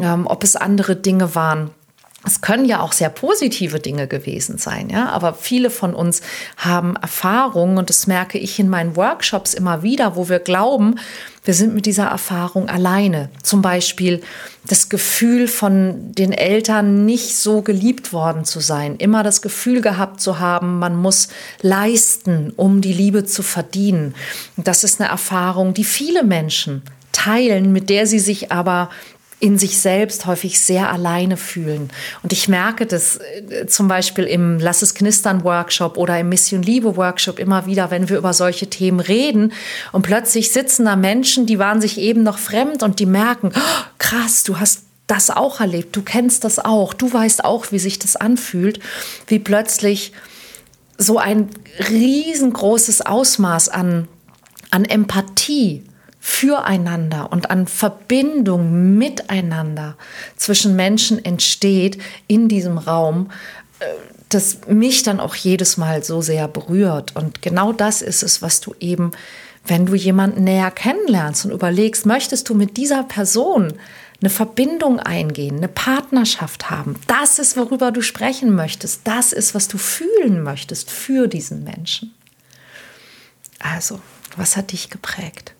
ähm, 0.00 0.26
ob 0.26 0.44
es 0.44 0.56
andere 0.56 0.96
Dinge 0.96 1.34
waren. 1.34 1.70
Es 2.26 2.40
können 2.40 2.64
ja 2.64 2.80
auch 2.80 2.92
sehr 2.92 3.10
positive 3.10 3.80
Dinge 3.80 4.06
gewesen 4.06 4.58
sein, 4.58 4.90
ja, 4.90 5.10
aber 5.10 5.34
viele 5.34 5.70
von 5.70 5.94
uns 5.94 6.22
haben 6.56 6.96
Erfahrungen 6.96 7.78
und 7.78 7.90
das 7.90 8.06
merke 8.06 8.38
ich 8.38 8.58
in 8.58 8.68
meinen 8.68 8.96
Workshops 8.96 9.54
immer 9.54 9.82
wieder, 9.82 10.16
wo 10.16 10.28
wir 10.28 10.38
glauben, 10.38 10.96
wir 11.44 11.52
sind 11.52 11.74
mit 11.74 11.84
dieser 11.84 12.06
Erfahrung 12.06 12.68
alleine. 12.70 13.28
Zum 13.42 13.60
Beispiel 13.60 14.22
das 14.66 14.88
Gefühl 14.88 15.46
von 15.46 16.14
den 16.14 16.32
Eltern 16.32 17.04
nicht 17.04 17.36
so 17.36 17.60
geliebt 17.60 18.14
worden 18.14 18.46
zu 18.46 18.60
sein, 18.60 18.96
immer 18.96 19.22
das 19.22 19.42
Gefühl 19.42 19.82
gehabt 19.82 20.20
zu 20.20 20.38
haben, 20.38 20.78
man 20.78 20.96
muss 20.96 21.28
leisten, 21.60 22.52
um 22.56 22.80
die 22.80 22.94
Liebe 22.94 23.24
zu 23.24 23.42
verdienen. 23.42 24.14
das 24.56 24.84
ist 24.84 25.00
eine 25.00 25.10
Erfahrung, 25.10 25.74
die 25.74 25.84
viele 25.84 26.24
Menschen 26.24 26.82
teilen, 27.12 27.72
mit 27.72 27.90
der 27.90 28.06
sie 28.06 28.18
sich 28.18 28.50
aber 28.50 28.90
in 29.44 29.58
sich 29.58 29.78
selbst 29.78 30.24
häufig 30.24 30.58
sehr 30.58 30.90
alleine 30.90 31.36
fühlen. 31.36 31.90
Und 32.22 32.32
ich 32.32 32.48
merke 32.48 32.86
das 32.86 33.18
äh, 33.18 33.66
zum 33.66 33.88
Beispiel 33.88 34.24
im 34.24 34.58
Lass 34.58 34.80
es 34.80 34.94
knistern 34.94 35.44
Workshop 35.44 35.98
oder 35.98 36.18
im 36.18 36.30
Mission 36.30 36.62
Liebe 36.62 36.96
Workshop 36.96 37.38
immer 37.38 37.66
wieder, 37.66 37.90
wenn 37.90 38.08
wir 38.08 38.16
über 38.16 38.32
solche 38.32 38.70
Themen 38.70 39.00
reden 39.00 39.52
und 39.92 40.00
plötzlich 40.00 40.50
sitzen 40.50 40.86
da 40.86 40.96
Menschen, 40.96 41.44
die 41.44 41.58
waren 41.58 41.82
sich 41.82 41.98
eben 41.98 42.22
noch 42.22 42.38
fremd 42.38 42.82
und 42.82 43.00
die 43.00 43.06
merken, 43.06 43.52
oh, 43.54 43.84
krass, 43.98 44.44
du 44.44 44.58
hast 44.58 44.84
das 45.08 45.28
auch 45.28 45.60
erlebt, 45.60 45.94
du 45.94 46.00
kennst 46.00 46.44
das 46.44 46.58
auch, 46.58 46.94
du 46.94 47.12
weißt 47.12 47.44
auch, 47.44 47.70
wie 47.70 47.78
sich 47.78 47.98
das 47.98 48.16
anfühlt, 48.16 48.80
wie 49.26 49.40
plötzlich 49.40 50.12
so 50.96 51.18
ein 51.18 51.50
riesengroßes 51.90 53.02
Ausmaß 53.02 53.68
an, 53.68 54.08
an 54.70 54.86
Empathie 54.86 55.84
füreinander 56.26 57.30
und 57.30 57.50
an 57.50 57.66
Verbindung 57.66 58.96
miteinander 58.96 59.94
zwischen 60.36 60.74
Menschen 60.74 61.22
entsteht 61.22 61.98
in 62.28 62.48
diesem 62.48 62.78
Raum, 62.78 63.30
äh, 63.80 63.84
das 64.30 64.60
mich 64.66 65.02
dann 65.02 65.20
auch 65.20 65.34
jedes 65.34 65.76
Mal 65.76 66.02
so 66.02 66.22
sehr 66.22 66.48
berührt. 66.48 67.14
Und 67.14 67.42
genau 67.42 67.74
das 67.74 68.00
ist 68.00 68.22
es, 68.22 68.40
was 68.40 68.62
du 68.62 68.74
eben, 68.80 69.10
wenn 69.66 69.84
du 69.84 69.94
jemanden 69.94 70.44
näher 70.44 70.70
kennenlernst 70.70 71.44
und 71.44 71.50
überlegst, 71.50 72.06
möchtest 72.06 72.48
du 72.48 72.54
mit 72.54 72.78
dieser 72.78 73.02
Person 73.02 73.74
eine 74.22 74.30
Verbindung 74.30 75.00
eingehen, 75.00 75.58
eine 75.58 75.68
Partnerschaft 75.68 76.70
haben. 76.70 76.96
Das 77.06 77.38
ist, 77.38 77.54
worüber 77.58 77.92
du 77.92 78.00
sprechen 78.00 78.54
möchtest. 78.54 79.02
Das 79.04 79.34
ist, 79.34 79.54
was 79.54 79.68
du 79.68 79.76
fühlen 79.76 80.42
möchtest 80.42 80.90
für 80.90 81.28
diesen 81.28 81.64
Menschen. 81.64 82.14
Also, 83.58 84.00
was 84.38 84.56
hat 84.56 84.72
dich 84.72 84.88
geprägt? 84.88 85.54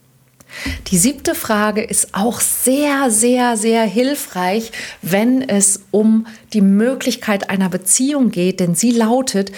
Die 0.89 0.99
siebte 0.99 1.35
Frage 1.35 1.83
ist 1.83 2.15
auch 2.15 2.41
sehr, 2.41 3.11
sehr, 3.11 3.57
sehr 3.57 3.85
hilfreich, 3.85 4.73
wenn 5.03 5.43
es 5.43 5.81
um 5.91 6.27
die 6.53 6.61
Möglichkeit 6.61 7.51
einer 7.51 7.69
Beziehung 7.69 8.31
geht, 8.31 8.61
denn 8.61 8.75
sie 8.75 8.93
lautet, 8.93 9.53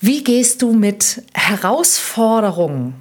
wie 0.00 0.22
gehst 0.22 0.62
du 0.62 0.72
mit 0.72 1.22
Herausforderungen 1.34 2.94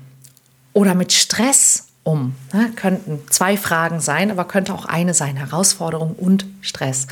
oder 0.73 0.95
mit 0.95 1.13
Stress 1.13 1.86
um? 2.07 2.33
Ne, 2.53 2.71
könnten 2.77 3.19
zwei 3.29 3.57
Fragen 3.57 3.99
sein, 3.99 4.31
aber 4.31 4.45
könnte 4.45 4.73
auch 4.73 4.85
eine 4.85 5.13
sein, 5.13 5.35
Herausforderung 5.35 6.13
und 6.13 6.45
Stress. 6.61 7.07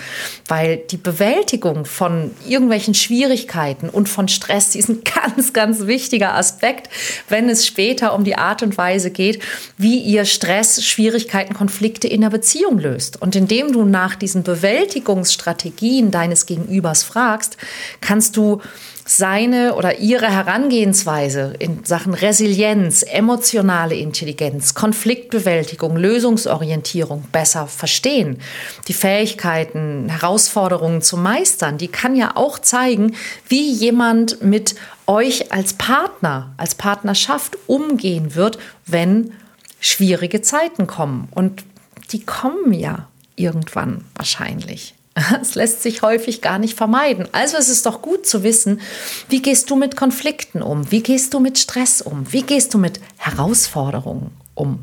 Weil 0.48 0.78
die 0.78 0.96
Bewältigung 0.96 1.84
von 1.84 2.32
irgendwelchen 2.48 2.94
Schwierigkeiten 2.94 3.90
und 3.90 4.08
von 4.08 4.30
Stress, 4.30 4.70
die 4.70 4.80
ist 4.80 4.88
ein 4.88 5.04
ganz, 5.36 5.52
ganz 5.52 5.86
wichtiger 5.86 6.36
Aspekt, 6.36 6.90
wenn 7.28 7.50
es 7.50 7.68
später 7.68 8.16
um 8.16 8.24
die 8.24 8.38
Art 8.38 8.64
und 8.64 8.78
Weise 8.78 9.12
geht, 9.12 9.42
wie 9.78 10.00
ihr 10.00 10.24
Stress, 10.24 10.86
Schwierigkeiten, 10.86 11.54
Konflikte 11.54 12.08
in 12.08 12.22
der 12.22 12.30
Beziehung 12.30 12.80
löst. 12.80 13.22
Und 13.22 13.36
indem 13.36 13.74
du 13.74 13.84
nach 13.84 14.16
diesen 14.16 14.44
Bewältigungsstrategien 14.44 16.12
deines 16.12 16.46
Gegenübers 16.46 17.04
fragst, 17.04 17.58
kannst 18.00 18.38
du 18.38 18.62
seine 19.08 19.76
oder 19.76 20.00
ihre 20.00 20.26
Herangehensweise 20.26 21.54
in 21.60 21.86
Sachen 21.86 22.16
Resilienz, 22.16 23.04
emotionale 23.04 23.96
Intelligenz, 23.96 24.74
Konfliktbewältigung, 24.74 25.96
Lösungsorientierung 25.96 27.24
besser 27.32 27.68
verstehen. 27.68 28.40
Die 28.88 28.94
Fähigkeiten, 28.94 30.10
Herausforderungen 30.10 31.04
zu 31.04 31.18
meistern, 31.18 31.78
die 31.78 31.88
kann 31.88 32.16
ja 32.16 32.36
auch 32.36 32.58
zeigen, 32.58 33.16
wie 33.48 33.72
jemand 33.72 34.42
mit 34.42 34.74
euch 35.06 35.52
als 35.52 35.74
Partner, 35.74 36.56
als 36.58 36.74
Partnerschaft 36.74 37.58
umgehen 37.68 38.34
wird, 38.34 38.58
wenn 38.88 39.34
schwierige 39.80 40.42
Zeiten 40.42 40.88
kommen. 40.88 41.28
Und 41.30 41.64
die 42.12 42.26
kommen 42.26 42.74
ja 42.74 43.08
irgendwann 43.36 44.04
wahrscheinlich. 44.16 44.96
Es 45.42 45.56
lässt 45.56 45.82
sich 45.82 46.02
häufig 46.02 46.42
gar 46.42 46.60
nicht 46.60 46.78
vermeiden. 46.78 47.28
Also 47.32 47.58
es 47.58 47.70
ist 47.70 47.86
doch 47.86 48.02
gut 48.02 48.28
zu 48.28 48.44
wissen, 48.44 48.82
wie 49.30 49.42
gehst 49.42 49.70
du 49.70 49.76
mit 49.76 49.96
Konflikten 49.96 50.62
um? 50.62 50.92
Wie 50.92 51.02
gehst 51.02 51.34
du 51.34 51.40
mit 51.40 51.58
Stress 51.58 52.02
um? 52.02 52.32
Wie 52.32 52.44
gehst 52.44 52.74
du 52.74 52.78
mit 52.78 53.00
Herausforderungen 53.18 54.32
um? 54.54 54.80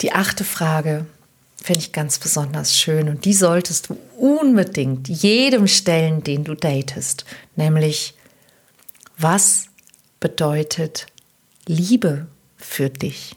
Die 0.00 0.12
achte 0.12 0.44
Frage 0.44 1.06
finde 1.62 1.80
ich 1.80 1.92
ganz 1.92 2.18
besonders 2.18 2.76
schön 2.76 3.08
und 3.08 3.24
die 3.24 3.32
solltest 3.32 3.88
du 3.88 3.96
unbedingt 4.18 5.08
jedem 5.08 5.66
stellen, 5.66 6.22
den 6.22 6.44
du 6.44 6.54
datest. 6.54 7.24
Nämlich, 7.56 8.14
was 9.16 9.66
bedeutet 10.20 11.06
Liebe 11.66 12.26
für 12.56 12.90
dich? 12.90 13.36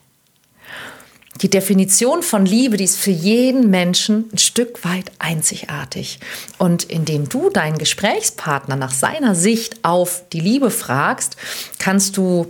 Die 1.41 1.49
Definition 1.49 2.23
von 2.23 2.45
Liebe, 2.45 2.77
die 2.77 2.83
ist 2.83 2.97
für 2.97 3.11
jeden 3.11 3.69
Menschen 3.69 4.25
ein 4.33 4.37
Stück 4.37 4.83
weit 4.83 5.11
einzigartig. 5.19 6.19
Und 6.57 6.83
indem 6.85 7.29
du 7.29 7.49
deinen 7.49 7.77
Gesprächspartner 7.77 8.75
nach 8.75 8.91
seiner 8.91 9.35
Sicht 9.35 9.83
auf 9.83 10.23
die 10.33 10.39
Liebe 10.39 10.71
fragst, 10.71 11.37
kannst 11.77 12.17
du 12.17 12.47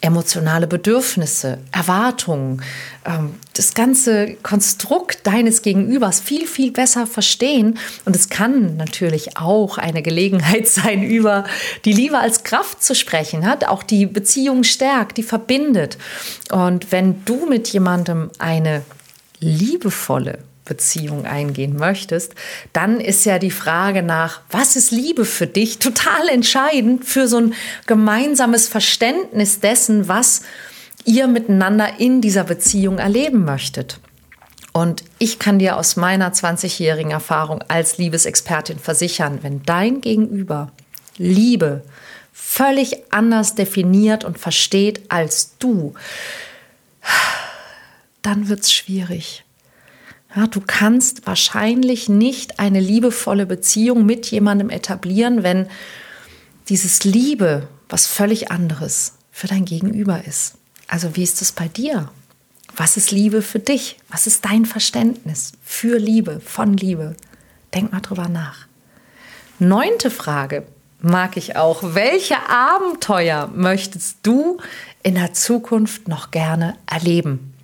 emotionale 0.00 0.66
Bedürfnisse, 0.66 1.58
Erwartungen, 1.72 2.62
ähm, 3.04 3.34
das 3.54 3.74
ganze 3.74 4.34
Konstrukt 4.42 5.26
deines 5.26 5.62
Gegenübers 5.62 6.20
viel, 6.20 6.46
viel 6.46 6.70
besser 6.70 7.06
verstehen. 7.06 7.78
Und 8.04 8.14
es 8.14 8.28
kann 8.28 8.76
natürlich 8.76 9.36
auch 9.36 9.78
eine 9.78 10.02
Gelegenheit 10.02 10.68
sein, 10.68 11.02
über 11.02 11.44
die 11.84 11.92
Liebe 11.92 12.18
als 12.18 12.44
Kraft 12.44 12.82
zu 12.82 12.94
sprechen, 12.94 13.46
hat 13.46 13.64
auch 13.66 13.82
die 13.82 14.06
Beziehung 14.06 14.64
stärkt, 14.64 15.16
die 15.16 15.22
verbindet. 15.22 15.98
Und 16.50 16.92
wenn 16.92 17.24
du 17.24 17.46
mit 17.46 17.68
jemandem 17.68 18.30
eine 18.38 18.82
liebevolle 19.40 20.38
Beziehung 20.68 21.26
eingehen 21.26 21.76
möchtest, 21.76 22.34
dann 22.72 23.00
ist 23.00 23.24
ja 23.24 23.38
die 23.38 23.50
Frage 23.50 24.02
nach, 24.02 24.42
was 24.50 24.76
ist 24.76 24.92
Liebe 24.92 25.24
für 25.24 25.46
dich, 25.46 25.78
total 25.78 26.28
entscheidend 26.28 27.04
für 27.04 27.26
so 27.26 27.38
ein 27.38 27.54
gemeinsames 27.86 28.68
Verständnis 28.68 29.60
dessen, 29.60 30.06
was 30.06 30.42
ihr 31.04 31.26
miteinander 31.26 31.98
in 31.98 32.20
dieser 32.20 32.44
Beziehung 32.44 32.98
erleben 32.98 33.44
möchtet. 33.44 33.98
Und 34.72 35.02
ich 35.18 35.38
kann 35.38 35.58
dir 35.58 35.76
aus 35.76 35.96
meiner 35.96 36.32
20-jährigen 36.32 37.10
Erfahrung 37.10 37.62
als 37.66 37.98
Liebesexpertin 37.98 38.78
versichern, 38.78 39.38
wenn 39.42 39.62
dein 39.64 40.00
Gegenüber 40.00 40.70
Liebe 41.16 41.82
völlig 42.32 43.12
anders 43.12 43.56
definiert 43.56 44.24
und 44.24 44.38
versteht 44.38 45.10
als 45.10 45.56
du, 45.58 45.94
dann 48.22 48.48
wird 48.48 48.60
es 48.60 48.72
schwierig. 48.72 49.44
Ja, 50.34 50.46
du 50.46 50.60
kannst 50.60 51.26
wahrscheinlich 51.26 52.08
nicht 52.08 52.60
eine 52.60 52.80
liebevolle 52.80 53.46
Beziehung 53.46 54.04
mit 54.04 54.26
jemandem 54.26 54.70
etablieren, 54.70 55.42
wenn 55.42 55.68
dieses 56.68 57.04
Liebe 57.04 57.68
was 57.88 58.06
völlig 58.06 58.50
anderes 58.50 59.14
für 59.30 59.46
dein 59.46 59.64
Gegenüber 59.64 60.24
ist. 60.26 60.54
Also 60.86 61.16
wie 61.16 61.22
ist 61.22 61.40
es 61.40 61.52
bei 61.52 61.68
dir? 61.68 62.10
Was 62.76 62.96
ist 62.96 63.10
Liebe 63.10 63.42
für 63.42 63.58
dich? 63.58 63.96
Was 64.08 64.26
ist 64.26 64.44
dein 64.44 64.66
Verständnis 64.66 65.52
für 65.62 65.98
Liebe, 65.98 66.40
von 66.40 66.76
Liebe? 66.76 67.16
Denk 67.74 67.92
mal 67.92 68.00
drüber 68.00 68.28
nach. 68.28 68.66
Neunte 69.58 70.10
Frage 70.10 70.66
mag 71.00 71.36
ich 71.36 71.56
auch. 71.56 71.94
Welche 71.94 72.36
Abenteuer 72.48 73.50
möchtest 73.54 74.18
du 74.22 74.58
in 75.02 75.14
der 75.14 75.32
Zukunft 75.32 76.08
noch 76.08 76.30
gerne 76.30 76.76
erleben? 76.86 77.54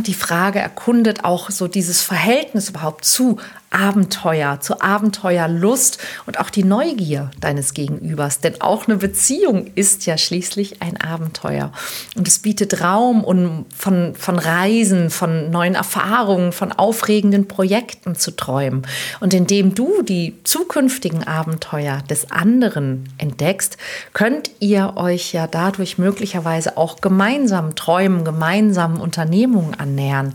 Die 0.00 0.14
Frage 0.14 0.58
erkundet 0.58 1.24
auch 1.24 1.50
so 1.50 1.68
dieses 1.68 2.00
Verhältnis 2.00 2.70
überhaupt 2.70 3.04
zu 3.04 3.38
Abenteuer, 3.72 4.60
zu 4.60 4.80
Abenteuerlust 4.80 5.98
und 6.26 6.38
auch 6.38 6.50
die 6.50 6.64
Neugier 6.64 7.30
deines 7.40 7.74
Gegenübers. 7.74 8.40
Denn 8.40 8.60
auch 8.60 8.86
eine 8.86 8.96
Beziehung 8.96 9.70
ist 9.74 10.06
ja 10.06 10.18
schließlich 10.18 10.82
ein 10.82 11.00
Abenteuer. 11.00 11.72
Und 12.14 12.28
es 12.28 12.38
bietet 12.38 12.82
Raum, 12.82 13.24
um 13.24 13.66
von, 13.74 14.14
von 14.14 14.38
Reisen, 14.38 15.10
von 15.10 15.50
neuen 15.50 15.74
Erfahrungen, 15.74 16.52
von 16.52 16.72
aufregenden 16.72 17.48
Projekten 17.48 18.14
zu 18.14 18.32
träumen. 18.32 18.82
Und 19.20 19.34
indem 19.34 19.74
du 19.74 20.02
die 20.02 20.34
zukünftigen 20.44 21.26
Abenteuer 21.26 22.02
des 22.08 22.30
anderen 22.30 23.08
entdeckst, 23.18 23.76
könnt 24.12 24.50
ihr 24.60 24.94
euch 24.96 25.32
ja 25.32 25.46
dadurch 25.46 25.98
möglicherweise 25.98 26.76
auch 26.76 27.00
gemeinsam 27.00 27.74
träumen, 27.74 28.24
gemeinsam 28.24 29.00
Unternehmungen 29.00 29.74
annähern. 29.78 30.34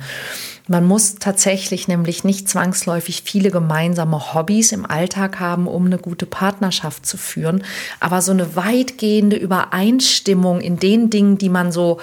Man 0.67 0.85
muss 0.85 1.15
tatsächlich 1.15 1.87
nämlich 1.87 2.23
nicht 2.23 2.49
zwangsläufig 2.49 3.23
viele 3.25 3.51
gemeinsame 3.51 4.33
Hobbys 4.33 4.73
im 4.73 4.85
Alltag 4.85 5.39
haben, 5.39 5.65
um 5.67 5.85
eine 5.85 5.97
gute 5.97 6.25
Partnerschaft 6.25 7.05
zu 7.05 7.17
führen, 7.17 7.63
aber 7.99 8.21
so 8.21 8.33
eine 8.33 8.55
weitgehende 8.55 9.37
Übereinstimmung 9.37 10.59
in 10.59 10.77
den 10.77 11.09
Dingen, 11.09 11.37
die 11.37 11.49
man 11.49 11.71
so 11.71 11.99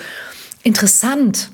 interessant 0.62 1.50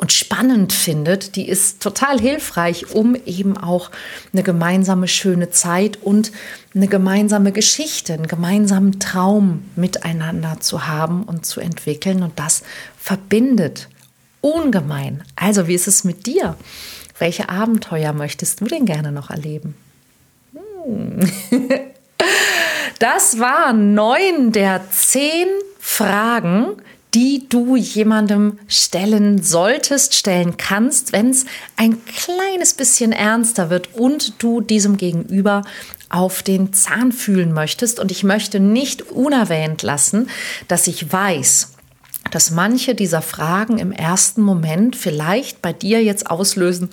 und 0.00 0.12
spannend 0.12 0.72
findet, 0.72 1.36
die 1.36 1.46
ist 1.46 1.82
total 1.82 2.18
hilfreich, 2.18 2.94
um 2.94 3.14
eben 3.26 3.58
auch 3.58 3.90
eine 4.32 4.42
gemeinsame 4.42 5.06
schöne 5.08 5.50
Zeit 5.50 5.98
und 6.02 6.32
eine 6.74 6.88
gemeinsame 6.88 7.52
Geschichte, 7.52 8.14
einen 8.14 8.26
gemeinsamen 8.26 8.98
Traum 8.98 9.62
miteinander 9.76 10.58
zu 10.58 10.88
haben 10.88 11.24
und 11.24 11.44
zu 11.44 11.60
entwickeln. 11.60 12.22
Und 12.22 12.38
das 12.38 12.62
verbindet 12.96 13.88
ungemein. 14.40 15.22
Also, 15.36 15.66
wie 15.68 15.74
ist 15.74 15.88
es 15.88 16.04
mit 16.04 16.26
dir? 16.26 16.56
Welche 17.18 17.48
Abenteuer 17.48 18.12
möchtest 18.12 18.60
du 18.60 18.66
denn 18.66 18.86
gerne 18.86 19.12
noch 19.12 19.30
erleben? 19.30 19.74
Hm. 20.52 21.20
Das 23.00 23.38
waren 23.38 23.94
neun 23.94 24.52
der 24.52 24.82
zehn 24.90 25.48
Fragen, 25.78 26.76
die 27.14 27.48
du 27.48 27.74
jemandem 27.74 28.58
stellen 28.68 29.42
solltest, 29.42 30.14
stellen 30.14 30.58
kannst, 30.58 31.14
wenn 31.14 31.30
es 31.30 31.46
ein 31.76 32.04
kleines 32.04 32.74
bisschen 32.74 33.12
ernster 33.12 33.70
wird 33.70 33.94
und 33.94 34.42
du 34.42 34.60
diesem 34.60 34.98
Gegenüber 34.98 35.62
auf 36.10 36.42
den 36.42 36.74
Zahn 36.74 37.10
fühlen 37.10 37.54
möchtest. 37.54 37.98
Und 37.98 38.10
ich 38.10 38.22
möchte 38.22 38.60
nicht 38.60 39.10
unerwähnt 39.10 39.82
lassen, 39.82 40.28
dass 40.68 40.86
ich 40.86 41.10
weiß, 41.10 41.72
dass 42.30 42.50
manche 42.50 42.94
dieser 42.94 43.22
Fragen 43.22 43.78
im 43.78 43.92
ersten 43.92 44.42
Moment 44.42 44.96
vielleicht 44.96 45.62
bei 45.62 45.72
dir 45.72 46.02
jetzt 46.02 46.30
auslösen, 46.30 46.90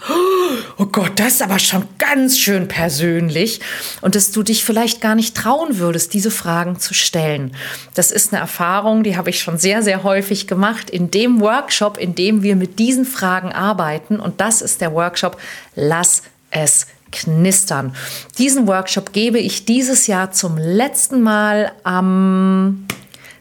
oh 0.78 0.86
Gott, 0.86 1.14
das 1.16 1.34
ist 1.34 1.42
aber 1.42 1.60
schon 1.60 1.86
ganz 1.98 2.38
schön 2.38 2.68
persönlich 2.68 3.60
und 4.02 4.16
dass 4.16 4.32
du 4.32 4.44
dich 4.44 4.64
vielleicht 4.64 5.02
gar 5.02 5.16
nicht 5.16 5.36
trauen 5.36 5.78
würdest, 5.80 6.14
diese 6.14 6.32
Fragen 6.32 6.80
zu 6.80 6.94
stellen. 6.94 7.56
Das 7.94 8.12
ist 8.12 8.34
eine 8.34 8.42
Erfahrung, 8.42 9.04
die 9.04 9.18
habe 9.18 9.30
ich 9.30 9.42
schon 9.42 9.58
sehr, 9.58 9.84
sehr 9.84 10.04
häufig 10.04 10.48
gemacht 10.48 10.90
in 10.90 11.12
dem 11.12 11.42
Workshop, 11.42 11.98
in 11.98 12.16
dem 12.16 12.44
wir 12.44 12.56
mit 12.56 12.80
diesen 12.80 13.06
Fragen 13.06 13.52
arbeiten 13.52 14.20
und 14.20 14.42
das 14.42 14.62
ist 14.62 14.82
der 14.82 14.94
Workshop 14.94 15.38
Lass 15.76 16.24
es 16.50 16.88
knistern. 17.12 17.96
Diesen 18.38 18.68
Workshop 18.68 19.14
gebe 19.14 19.40
ich 19.40 19.66
dieses 19.66 20.08
Jahr 20.08 20.32
zum 20.32 20.58
letzten 20.58 21.22
Mal 21.22 21.72
am 21.84 22.86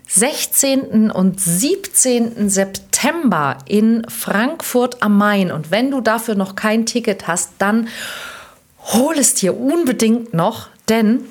16. 0.06 1.10
und 1.10 1.40
17. 1.40 2.48
September 2.48 3.58
in 3.66 4.06
Frankfurt 4.08 5.02
am 5.02 5.18
Main. 5.18 5.50
Und 5.50 5.70
wenn 5.70 5.90
du 5.90 6.00
dafür 6.00 6.34
noch 6.36 6.54
kein 6.54 6.86
Ticket 6.86 7.26
hast, 7.26 7.50
dann 7.58 7.88
hol 8.92 9.16
es 9.18 9.34
dir 9.34 9.58
unbedingt 9.58 10.32
noch, 10.32 10.68
denn 10.88 11.24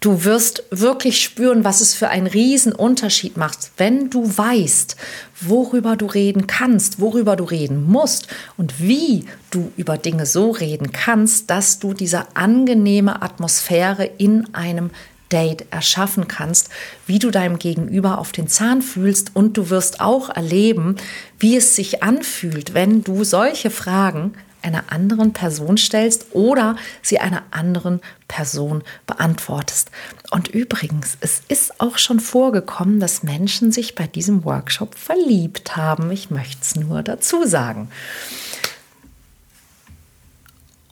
Du 0.00 0.24
wirst 0.24 0.64
wirklich 0.70 1.22
spüren, 1.22 1.62
was 1.62 1.82
es 1.82 1.94
für 1.94 2.08
einen 2.08 2.26
riesen 2.26 2.72
Unterschied 2.72 3.36
macht, 3.36 3.70
wenn 3.76 4.08
du 4.08 4.34
weißt, 4.34 4.96
worüber 5.42 5.94
du 5.94 6.06
reden 6.06 6.46
kannst, 6.46 7.00
worüber 7.00 7.36
du 7.36 7.44
reden 7.44 7.84
musst 7.84 8.26
und 8.56 8.80
wie 8.80 9.26
du 9.50 9.70
über 9.76 9.98
Dinge 9.98 10.24
so 10.24 10.52
reden 10.52 10.90
kannst, 10.92 11.50
dass 11.50 11.80
du 11.80 11.92
diese 11.92 12.34
angenehme 12.34 13.20
Atmosphäre 13.20 14.06
in 14.06 14.54
einem 14.54 14.90
Date 15.30 15.66
erschaffen 15.70 16.28
kannst, 16.28 16.68
wie 17.06 17.18
du 17.18 17.30
deinem 17.30 17.58
Gegenüber 17.58 18.18
auf 18.18 18.32
den 18.32 18.48
Zahn 18.48 18.82
fühlst 18.82 19.30
und 19.34 19.56
du 19.56 19.70
wirst 19.70 20.00
auch 20.00 20.28
erleben, 20.28 20.96
wie 21.38 21.56
es 21.56 21.74
sich 21.74 22.02
anfühlt, 22.02 22.74
wenn 22.74 23.02
du 23.02 23.24
solche 23.24 23.70
Fragen 23.70 24.34
einer 24.62 24.92
anderen 24.92 25.32
Person 25.32 25.76
stellst 25.76 26.26
oder 26.32 26.76
sie 27.02 27.18
einer 27.18 27.42
anderen 27.50 28.00
Person 28.28 28.82
beantwortest. 29.06 29.90
Und 30.30 30.48
übrigens, 30.48 31.16
es 31.20 31.42
ist 31.48 31.80
auch 31.80 31.98
schon 31.98 32.20
vorgekommen, 32.20 33.00
dass 33.00 33.22
Menschen 33.22 33.72
sich 33.72 33.94
bei 33.94 34.06
diesem 34.06 34.44
Workshop 34.44 34.96
verliebt 34.96 35.76
haben. 35.76 36.10
Ich 36.10 36.30
möchte 36.30 36.58
es 36.62 36.76
nur 36.76 37.02
dazu 37.02 37.46
sagen. 37.46 37.88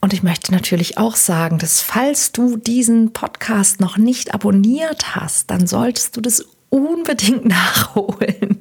Und 0.01 0.13
ich 0.13 0.23
möchte 0.23 0.53
natürlich 0.53 0.97
auch 0.97 1.17
sagen, 1.17 1.59
dass 1.59 1.81
falls 1.81 2.33
du 2.33 2.57
diesen 2.57 3.13
Podcast 3.13 3.81
noch 3.81 3.97
nicht 3.97 4.33
abonniert 4.33 5.17
hast, 5.17 5.51
dann 5.51 5.67
solltest 5.67 6.17
du 6.17 6.21
das 6.21 6.45
unbedingt 6.71 7.45
nachholen. 7.47 8.59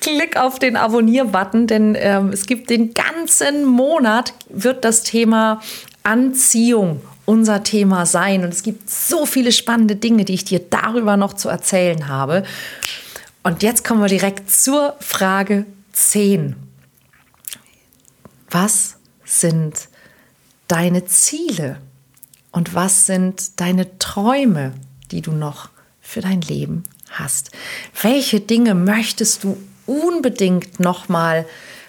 Klick 0.00 0.38
auf 0.38 0.58
den 0.58 0.76
Abonnier-Button, 0.76 1.66
denn 1.66 1.94
ähm, 1.98 2.30
es 2.30 2.46
gibt 2.46 2.70
den 2.70 2.94
ganzen 2.94 3.66
Monat, 3.66 4.32
wird 4.48 4.84
das 4.84 5.02
Thema 5.02 5.60
Anziehung 6.02 7.02
unser 7.26 7.62
Thema 7.62 8.06
sein. 8.06 8.44
Und 8.44 8.52
es 8.52 8.62
gibt 8.62 8.88
so 8.88 9.26
viele 9.26 9.52
spannende 9.52 9.96
Dinge, 9.96 10.24
die 10.24 10.34
ich 10.34 10.44
dir 10.44 10.58
darüber 10.58 11.16
noch 11.16 11.34
zu 11.34 11.48
erzählen 11.48 12.08
habe. 12.08 12.44
Und 13.42 13.62
jetzt 13.62 13.84
kommen 13.84 14.00
wir 14.00 14.08
direkt 14.08 14.50
zur 14.50 14.96
Frage 15.00 15.66
10. 15.92 16.56
Was 18.50 18.96
sind 19.24 19.88
deine 20.72 21.04
Ziele 21.04 21.76
und 22.50 22.74
was 22.74 23.04
sind 23.04 23.60
deine 23.60 23.98
Träume, 23.98 24.72
die 25.10 25.20
du 25.20 25.32
noch 25.32 25.68
für 26.00 26.22
dein 26.22 26.40
Leben 26.40 26.84
hast. 27.10 27.50
Welche 28.00 28.40
Dinge 28.40 28.74
möchtest 28.74 29.44
du 29.44 29.58
unbedingt 29.84 30.80
nochmal 30.80 31.44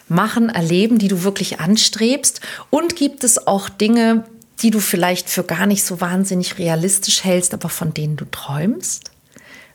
machen, 0.06 0.50
erleben, 0.50 0.98
die 0.98 1.08
du 1.08 1.22
wirklich 1.22 1.60
anstrebst? 1.60 2.42
Und 2.68 2.94
gibt 2.94 3.24
es 3.24 3.46
auch 3.46 3.70
Dinge, 3.70 4.26
die 4.60 4.70
du 4.70 4.80
vielleicht 4.80 5.30
für 5.30 5.44
gar 5.44 5.64
nicht 5.64 5.82
so 5.82 6.02
wahnsinnig 6.02 6.58
realistisch 6.58 7.24
hältst, 7.24 7.54
aber 7.54 7.70
von 7.70 7.94
denen 7.94 8.16
du 8.16 8.26
träumst? 8.26 9.10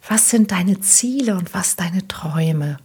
Was 0.07 0.29
sind 0.29 0.51
deine 0.51 0.81
Ziele 0.81 1.33
und 1.33 1.55
was 1.55 1.75
deine 1.75 2.07
Träume? 2.07 2.77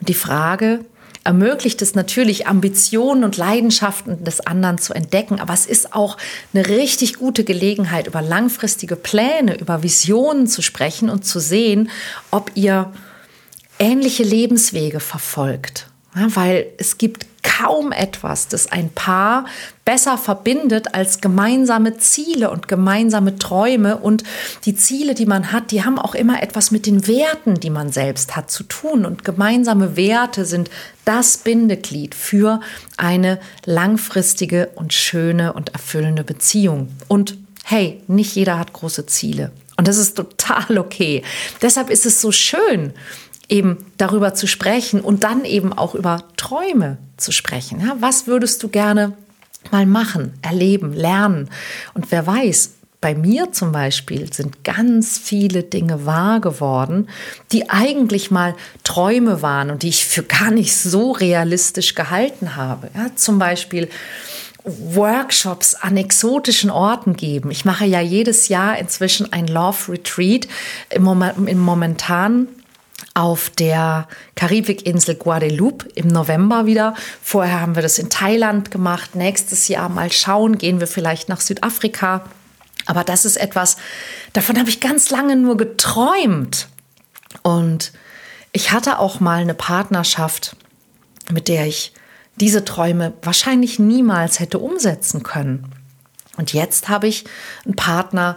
Und 0.00 0.08
die 0.08 0.14
Frage, 0.14 0.84
ermöglicht 1.24 1.82
es 1.82 1.94
natürlich, 1.94 2.46
Ambitionen 2.46 3.24
und 3.24 3.36
Leidenschaften 3.36 4.22
des 4.24 4.40
anderen 4.40 4.78
zu 4.78 4.92
entdecken. 4.92 5.40
Aber 5.40 5.54
es 5.54 5.66
ist 5.66 5.94
auch 5.94 6.18
eine 6.52 6.68
richtig 6.68 7.14
gute 7.14 7.44
Gelegenheit, 7.44 8.06
über 8.06 8.22
langfristige 8.22 8.94
Pläne, 8.94 9.58
über 9.58 9.82
Visionen 9.82 10.46
zu 10.46 10.62
sprechen 10.62 11.08
und 11.08 11.24
zu 11.24 11.40
sehen, 11.40 11.90
ob 12.30 12.50
ihr 12.54 12.92
ähnliche 13.78 14.22
Lebenswege 14.22 15.00
verfolgt. 15.00 15.88
Ja, 16.14 16.28
weil 16.36 16.66
es 16.78 16.98
gibt 16.98 17.26
kaum 17.44 17.92
etwas, 17.92 18.48
das 18.48 18.72
ein 18.72 18.90
Paar 18.90 19.44
besser 19.84 20.18
verbindet 20.18 20.94
als 20.94 21.20
gemeinsame 21.20 21.96
Ziele 21.98 22.50
und 22.50 22.66
gemeinsame 22.66 23.36
Träume. 23.36 23.98
Und 23.98 24.24
die 24.64 24.74
Ziele, 24.74 25.14
die 25.14 25.26
man 25.26 25.52
hat, 25.52 25.70
die 25.70 25.84
haben 25.84 25.98
auch 25.98 26.16
immer 26.16 26.42
etwas 26.42 26.72
mit 26.72 26.86
den 26.86 27.06
Werten, 27.06 27.54
die 27.60 27.70
man 27.70 27.92
selbst 27.92 28.34
hat, 28.34 28.50
zu 28.50 28.64
tun. 28.64 29.04
Und 29.06 29.24
gemeinsame 29.24 29.96
Werte 29.96 30.44
sind 30.44 30.70
das 31.04 31.36
Bindeglied 31.36 32.14
für 32.14 32.60
eine 32.96 33.38
langfristige 33.64 34.70
und 34.74 34.92
schöne 34.92 35.52
und 35.52 35.68
erfüllende 35.74 36.24
Beziehung. 36.24 36.88
Und 37.06 37.36
hey, 37.64 38.02
nicht 38.08 38.34
jeder 38.34 38.58
hat 38.58 38.72
große 38.72 39.06
Ziele. 39.06 39.52
Und 39.76 39.88
das 39.88 39.96
ist 39.96 40.16
total 40.16 40.78
okay. 40.78 41.22
Deshalb 41.60 41.90
ist 41.90 42.06
es 42.06 42.20
so 42.20 42.30
schön, 42.30 42.92
eben 43.48 43.86
darüber 43.96 44.34
zu 44.34 44.46
sprechen 44.46 45.00
und 45.00 45.24
dann 45.24 45.44
eben 45.44 45.72
auch 45.72 45.94
über 45.94 46.24
Träume 46.36 46.98
zu 47.16 47.32
sprechen. 47.32 47.80
Ja, 47.80 47.96
was 48.00 48.26
würdest 48.26 48.62
du 48.62 48.68
gerne 48.68 49.12
mal 49.70 49.86
machen, 49.86 50.34
erleben, 50.42 50.92
lernen? 50.92 51.50
Und 51.94 52.10
wer 52.10 52.26
weiß, 52.26 52.70
bei 53.04 53.14
mir 53.14 53.52
zum 53.52 53.70
Beispiel 53.70 54.32
sind 54.32 54.64
ganz 54.64 55.18
viele 55.18 55.62
Dinge 55.62 56.06
wahr 56.06 56.40
geworden, 56.40 57.08
die 57.52 57.68
eigentlich 57.68 58.30
mal 58.30 58.54
Träume 58.82 59.42
waren 59.42 59.70
und 59.70 59.82
die 59.82 59.90
ich 59.90 60.06
für 60.06 60.22
gar 60.22 60.50
nicht 60.50 60.74
so 60.74 61.12
realistisch 61.12 61.94
gehalten 61.94 62.56
habe. 62.56 62.88
Ja, 62.94 63.14
zum 63.14 63.38
Beispiel 63.38 63.90
Workshops 64.64 65.74
an 65.74 65.98
exotischen 65.98 66.70
Orten 66.70 67.14
geben. 67.14 67.50
Ich 67.50 67.66
mache 67.66 67.84
ja 67.84 68.00
jedes 68.00 68.48
Jahr 68.48 68.78
inzwischen 68.78 69.30
ein 69.34 69.46
Love 69.48 69.92
Retreat. 69.92 70.48
Im, 70.88 71.02
Moment, 71.02 71.46
im 71.46 71.58
momentan 71.58 72.48
auf 73.14 73.48
der 73.50 74.08
Karibikinsel 74.34 75.14
Guadeloupe 75.14 75.88
im 75.94 76.08
November 76.08 76.66
wieder. 76.66 76.94
Vorher 77.22 77.60
haben 77.60 77.76
wir 77.76 77.82
das 77.82 77.98
in 77.98 78.10
Thailand 78.10 78.72
gemacht. 78.72 79.14
Nächstes 79.14 79.68
Jahr 79.68 79.88
mal 79.88 80.10
schauen, 80.10 80.58
gehen 80.58 80.80
wir 80.80 80.88
vielleicht 80.88 81.28
nach 81.28 81.40
Südafrika. 81.40 82.24
Aber 82.86 83.04
das 83.04 83.24
ist 83.24 83.36
etwas, 83.36 83.76
davon 84.32 84.58
habe 84.58 84.68
ich 84.68 84.80
ganz 84.80 85.10
lange 85.10 85.36
nur 85.36 85.56
geträumt. 85.56 86.68
Und 87.42 87.92
ich 88.52 88.72
hatte 88.72 88.98
auch 88.98 89.20
mal 89.20 89.40
eine 89.40 89.54
Partnerschaft, 89.54 90.56
mit 91.30 91.48
der 91.48 91.66
ich 91.66 91.92
diese 92.36 92.64
Träume 92.64 93.12
wahrscheinlich 93.22 93.78
niemals 93.78 94.40
hätte 94.40 94.58
umsetzen 94.58 95.22
können. 95.22 95.72
Und 96.36 96.52
jetzt 96.52 96.88
habe 96.88 97.06
ich 97.06 97.24
einen 97.64 97.76
Partner, 97.76 98.36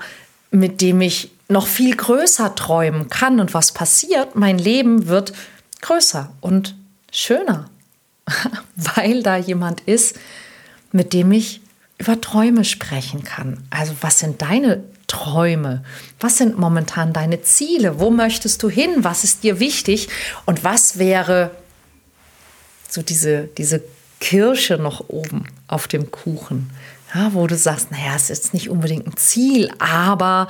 mit 0.52 0.82
dem 0.82 1.02
ich 1.02 1.32
noch 1.50 1.68
viel 1.68 1.96
größer 1.96 2.56
träumen 2.56 3.10
kann. 3.10 3.40
Und 3.40 3.54
was 3.54 3.72
passiert? 3.72 4.36
Mein 4.36 4.58
Leben 4.58 5.08
wird 5.08 5.34
größer 5.82 6.32
und 6.42 6.76
schöner, 7.12 7.70
weil 8.76 9.24
da 9.24 9.38
jemand 9.38 9.82
ist, 9.82 10.18
mit 10.92 11.14
dem 11.14 11.32
ich 11.32 11.62
über 11.98 12.22
Träume 12.22 12.64
sprechen 12.64 13.24
kann. 13.24 13.66
Also 13.70 13.94
was 14.02 14.20
sind 14.20 14.42
deine 14.42 14.84
Träume? 15.08 15.84
Was 16.20 16.38
sind 16.38 16.60
momentan 16.60 17.14
deine 17.14 17.42
Ziele? 17.42 18.00
Wo 18.00 18.12
möchtest 18.12 18.62
du 18.62 18.70
hin? 18.70 19.04
Was 19.04 19.24
ist 19.24 19.44
dir 19.44 19.60
wichtig? 19.60 20.10
Und 20.46 20.64
was 20.64 21.00
wäre 21.00 21.52
so 22.90 23.02
diese, 23.02 23.44
diese 23.58 23.82
Kirsche 24.20 24.78
noch 24.78 25.06
oben 25.08 25.46
auf 25.68 25.88
dem 25.88 26.12
Kuchen? 26.12 26.70
Ja, 27.16 27.34
wo 27.34 27.48
du 27.48 27.56
sagst, 27.56 27.90
naja, 27.90 28.16
es 28.16 28.30
ist 28.30 28.54
nicht 28.54 28.70
unbedingt 28.70 29.08
ein 29.08 29.16
Ziel, 29.16 29.72
aber 29.80 30.48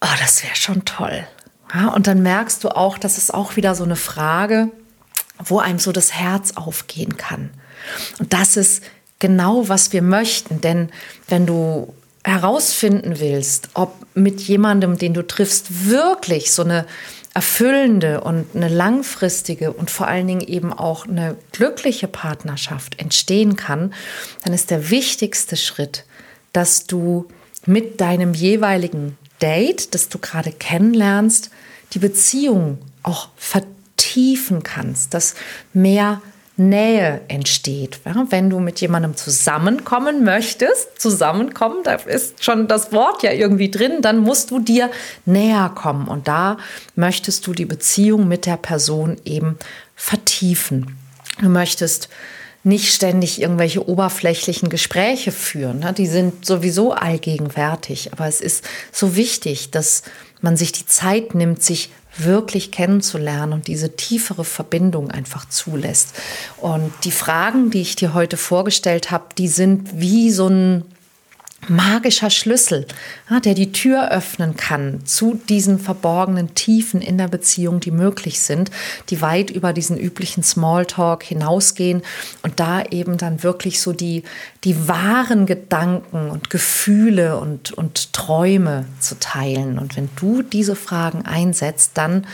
oh, 0.00 0.14
das 0.20 0.42
wäre 0.42 0.56
schon 0.56 0.84
toll. 0.84 1.26
Ja, 1.74 1.88
und 1.88 2.06
dann 2.06 2.22
merkst 2.22 2.62
du 2.64 2.68
auch, 2.68 2.98
das 2.98 3.18
ist 3.18 3.34
auch 3.34 3.56
wieder 3.56 3.74
so 3.74 3.84
eine 3.84 3.96
Frage, 3.96 4.70
wo 5.38 5.58
einem 5.58 5.78
so 5.78 5.92
das 5.92 6.12
Herz 6.12 6.52
aufgehen 6.56 7.16
kann. 7.16 7.50
Und 8.18 8.32
das 8.32 8.56
ist 8.56 8.82
genau, 9.18 9.68
was 9.68 9.92
wir 9.92 10.02
möchten. 10.02 10.60
Denn 10.60 10.90
wenn 11.28 11.46
du 11.46 11.94
herausfinden 12.24 13.20
willst, 13.20 13.70
ob 13.74 13.94
mit 14.14 14.40
jemandem, 14.40 14.98
den 14.98 15.14
du 15.14 15.26
triffst, 15.26 15.88
wirklich 15.88 16.52
so 16.52 16.62
eine 16.62 16.86
erfüllende 17.34 18.22
und 18.22 18.46
eine 18.54 18.68
langfristige 18.68 19.72
und 19.72 19.90
vor 19.90 20.08
allen 20.08 20.26
Dingen 20.26 20.40
eben 20.40 20.72
auch 20.72 21.06
eine 21.06 21.36
glückliche 21.52 22.08
Partnerschaft 22.08 22.98
entstehen 22.98 23.56
kann, 23.56 23.92
dann 24.42 24.54
ist 24.54 24.70
der 24.70 24.88
wichtigste 24.88 25.56
Schritt, 25.56 26.04
dass 26.54 26.86
du 26.86 27.28
mit 27.66 28.00
deinem 28.00 28.32
jeweiligen 28.32 29.18
Date, 29.40 29.94
das 29.94 30.08
du 30.08 30.18
gerade 30.18 30.52
kennenlernst, 30.52 31.50
die 31.92 31.98
Beziehung 31.98 32.78
auch 33.02 33.28
vertiefen 33.36 34.62
kannst, 34.62 35.14
dass 35.14 35.34
mehr 35.72 36.20
Nähe 36.58 37.20
entsteht. 37.28 38.00
Wenn 38.04 38.48
du 38.48 38.60
mit 38.60 38.80
jemandem 38.80 39.14
zusammenkommen 39.14 40.24
möchtest, 40.24 40.98
zusammenkommen, 40.98 41.82
da 41.84 41.94
ist 41.94 42.42
schon 42.42 42.66
das 42.66 42.92
Wort 42.92 43.22
ja 43.22 43.32
irgendwie 43.32 43.70
drin, 43.70 44.00
dann 44.00 44.18
musst 44.18 44.50
du 44.50 44.58
dir 44.58 44.90
näher 45.26 45.70
kommen 45.74 46.08
und 46.08 46.28
da 46.28 46.56
möchtest 46.94 47.46
du 47.46 47.52
die 47.52 47.66
Beziehung 47.66 48.26
mit 48.26 48.46
der 48.46 48.56
Person 48.56 49.18
eben 49.26 49.58
vertiefen. 49.94 50.96
Du 51.40 51.50
möchtest 51.50 52.08
nicht 52.66 52.92
ständig 52.92 53.40
irgendwelche 53.40 53.88
oberflächlichen 53.88 54.68
Gespräche 54.68 55.30
führen. 55.30 55.78
Ne? 55.78 55.92
Die 55.92 56.08
sind 56.08 56.44
sowieso 56.44 56.92
allgegenwärtig. 56.92 58.12
Aber 58.12 58.26
es 58.26 58.40
ist 58.40 58.64
so 58.90 59.14
wichtig, 59.14 59.70
dass 59.70 60.02
man 60.40 60.56
sich 60.56 60.72
die 60.72 60.84
Zeit 60.84 61.36
nimmt, 61.36 61.62
sich 61.62 61.90
wirklich 62.18 62.72
kennenzulernen 62.72 63.52
und 63.52 63.68
diese 63.68 63.94
tiefere 63.94 64.44
Verbindung 64.44 65.12
einfach 65.12 65.48
zulässt. 65.48 66.14
Und 66.56 66.92
die 67.04 67.12
Fragen, 67.12 67.70
die 67.70 67.82
ich 67.82 67.94
dir 67.94 68.14
heute 68.14 68.36
vorgestellt 68.36 69.12
habe, 69.12 69.26
die 69.38 69.48
sind 69.48 70.00
wie 70.00 70.32
so 70.32 70.48
ein 70.48 70.84
magischer 71.68 72.30
Schlüssel, 72.30 72.86
der 73.44 73.54
die 73.54 73.72
Tür 73.72 74.10
öffnen 74.10 74.56
kann 74.56 75.04
zu 75.04 75.40
diesen 75.48 75.78
verborgenen 75.78 76.54
Tiefen 76.54 77.00
in 77.00 77.18
der 77.18 77.28
Beziehung, 77.28 77.80
die 77.80 77.90
möglich 77.90 78.40
sind, 78.40 78.70
die 79.10 79.20
weit 79.20 79.50
über 79.50 79.72
diesen 79.72 79.98
üblichen 79.98 80.42
Smalltalk 80.42 81.22
hinausgehen 81.22 82.02
und 82.42 82.60
da 82.60 82.82
eben 82.84 83.16
dann 83.16 83.42
wirklich 83.42 83.80
so 83.80 83.92
die, 83.92 84.22
die 84.64 84.88
wahren 84.88 85.46
Gedanken 85.46 86.30
und 86.30 86.50
Gefühle 86.50 87.38
und, 87.38 87.72
und 87.72 88.12
Träume 88.12 88.86
zu 89.00 89.18
teilen. 89.18 89.78
Und 89.78 89.96
wenn 89.96 90.08
du 90.16 90.42
diese 90.42 90.76
Fragen 90.76 91.24
einsetzt, 91.24 91.92
dann 91.94 92.26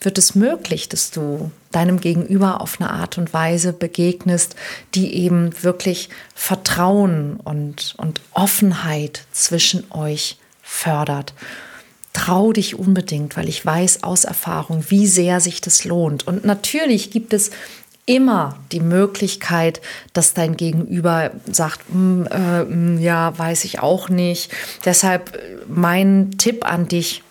wird 0.00 0.18
es 0.18 0.34
möglich, 0.34 0.88
dass 0.88 1.10
du 1.10 1.50
deinem 1.72 2.00
Gegenüber 2.00 2.60
auf 2.60 2.80
eine 2.80 2.90
Art 2.90 3.18
und 3.18 3.32
Weise 3.32 3.72
begegnest, 3.72 4.56
die 4.94 5.14
eben 5.14 5.62
wirklich 5.62 6.08
Vertrauen 6.34 7.38
und, 7.42 7.94
und 7.98 8.20
Offenheit 8.32 9.24
zwischen 9.32 9.90
euch 9.90 10.38
fördert. 10.62 11.34
Trau 12.12 12.52
dich 12.52 12.78
unbedingt, 12.78 13.36
weil 13.36 13.48
ich 13.48 13.64
weiß 13.64 14.02
aus 14.02 14.24
Erfahrung, 14.24 14.84
wie 14.88 15.06
sehr 15.06 15.40
sich 15.40 15.60
das 15.60 15.84
lohnt. 15.84 16.26
Und 16.26 16.44
natürlich 16.44 17.10
gibt 17.10 17.34
es 17.34 17.50
immer 18.06 18.56
die 18.72 18.80
Möglichkeit, 18.80 19.80
dass 20.12 20.32
dein 20.32 20.56
Gegenüber 20.56 21.32
sagt, 21.50 21.80
hm, 21.90 22.26
äh, 22.26 22.60
hm, 22.60 23.00
ja, 23.00 23.36
weiß 23.36 23.64
ich 23.64 23.80
auch 23.80 24.08
nicht. 24.08 24.50
Deshalb 24.84 25.38
mein 25.68 26.32
Tipp 26.38 26.64
an 26.64 26.88
dich, 26.88 27.22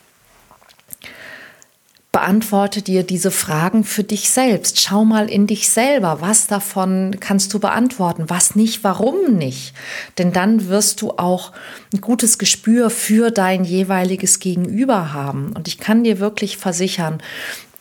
beantworte 2.15 2.82
dir 2.82 3.04
diese 3.04 3.30
Fragen 3.30 3.84
für 3.84 4.06
dich 4.06 4.30
selbst. 4.30 4.80
Schau 4.80 5.04
mal 5.04 5.30
in 5.30 5.47
dich 5.47 5.67
selber, 5.67 6.21
was 6.21 6.47
davon 6.47 7.17
kannst 7.19 7.54
du 7.54 7.60
beantworten, 7.60 8.30
was 8.30 8.56
nicht, 8.56 8.86
warum 8.86 9.34
nicht. 9.34 9.73
Denn 10.17 10.32
dann 10.32 10.69
wirst 10.69 11.01
du 11.01 11.12
auch 11.17 11.51
ein 11.93 11.99
gutes 11.99 12.38
Gespür 12.38 12.89
für 12.89 13.32
dein 13.32 13.65
jeweiliges 13.65 14.39
Gegenüber 14.39 15.12
haben. 15.12 15.51
Und 15.58 15.67
ich 15.67 15.78
kann 15.78 16.06
dir 16.06 16.21
wirklich 16.21 16.56
versichern, 16.56 17.21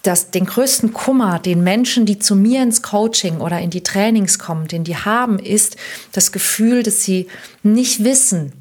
dass 0.03 0.33
den 0.33 0.47
größten 0.47 0.93
Kummer, 0.93 1.39
den 1.39 1.63
Menschen, 1.63 2.05
die 2.05 2.19
zu 2.19 2.35
mir 2.35 2.61
ins 2.61 2.83
Coaching 2.83 3.37
oder 3.37 3.61
in 3.61 3.71
die 3.71 3.85
Trainings 3.85 4.41
kommen, 4.41 4.67
den 4.67 4.83
die 4.83 4.97
haben, 4.97 5.39
ist 5.39 5.77
das 6.11 6.33
Gefühl, 6.33 6.83
dass 6.83 7.05
sie 7.05 7.29
nicht 7.63 8.03
wissen, 8.03 8.53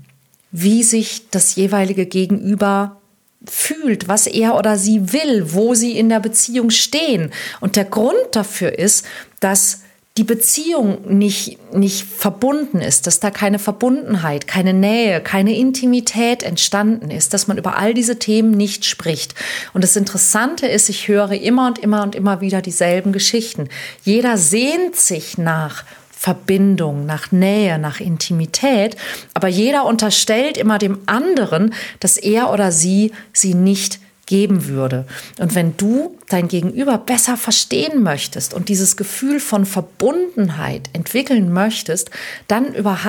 wie 0.52 0.84
sich 0.84 1.32
das 1.32 1.56
jeweilige 1.56 2.06
Gegenüber 2.06 3.02
fühlt, 3.50 4.08
was 4.08 4.28
er 4.28 4.56
oder 4.56 4.78
sie 4.78 5.14
will, 5.14 5.54
wo 5.54 5.74
sie 5.74 5.98
in 5.98 6.10
der 6.10 6.20
Beziehung 6.20 6.70
stehen. 6.70 7.32
Und 7.60 7.76
der 7.76 7.86
Grund 7.86 8.18
dafür 8.32 8.78
ist, 8.78 9.06
dass 9.40 9.82
die 10.18 10.24
Beziehung 10.24 11.18
nicht, 11.18 11.74
nicht 11.74 12.04
verbunden 12.04 12.80
ist, 12.82 13.08
dass 13.08 13.20
da 13.20 13.32
keine 13.32 13.58
Verbundenheit, 13.58 14.46
keine 14.46 14.74
Nähe, 14.74 15.22
keine 15.22 15.58
Intimität 15.58 16.44
entstanden 16.44 17.10
ist, 17.10 17.34
dass 17.34 17.48
man 17.48 17.58
über 17.58 17.78
all 17.78 17.96
diese 17.96 18.20
Themen 18.20 18.52
nicht 18.52 18.86
spricht. 18.86 19.34
Und 19.74 19.84
das 19.84 19.96
Interessante 19.96 20.68
ist, 20.68 20.88
ich 20.90 21.08
höre 21.08 21.32
immer 21.32 21.66
und 21.66 21.80
immer 21.80 22.04
und 22.04 22.14
immer 22.14 22.42
wieder 22.42 22.62
dieselben 22.62 23.12
Geschichten. 23.12 23.70
Jeder 24.04 24.38
sehnt 24.38 24.96
sich 24.96 25.40
nach 25.40 25.84
Verbindung, 26.24 27.06
nach 27.06 27.34
Nähe, 27.34 27.78
nach 27.78 28.00
Intimität. 28.00 28.96
Aber 29.34 29.50
jeder 29.50 29.84
unterstellt 29.86 30.56
immer 30.58 30.78
dem 30.78 31.00
anderen, 31.06 31.74
dass 32.00 32.16
er 32.16 32.50
oder 32.54 32.72
sie 32.72 33.12
sie 33.34 33.56
nicht 33.56 34.00
geben 34.26 34.68
würde. 34.68 35.06
Und 35.40 35.54
wenn 35.54 35.76
du 35.76 36.18
dein 36.30 36.48
Gegenüber 36.48 36.98
besser 36.98 37.36
verstehen 37.36 38.04
möchtest 38.04 38.54
und 38.54 38.70
dieses 38.70 38.96
Gefühl 38.96 39.42
von 39.42 39.66
Verbundenheit 39.66 40.90
entwickeln 40.94 41.52
möchtest, 41.52 42.10
dann 42.48 42.68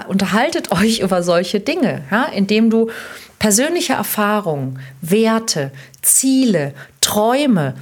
unterhaltet 0.08 0.72
euch 0.72 0.98
über 0.98 1.22
solche 1.22 1.60
Dinge, 1.60 2.02
ja, 2.10 2.24
indem 2.24 2.68
du 2.68 2.90
persönliche 3.38 3.92
Erfahrungen, 3.92 4.80
Werte, 5.02 5.70
Ziele, 6.02 6.74
Träume, 7.00 7.74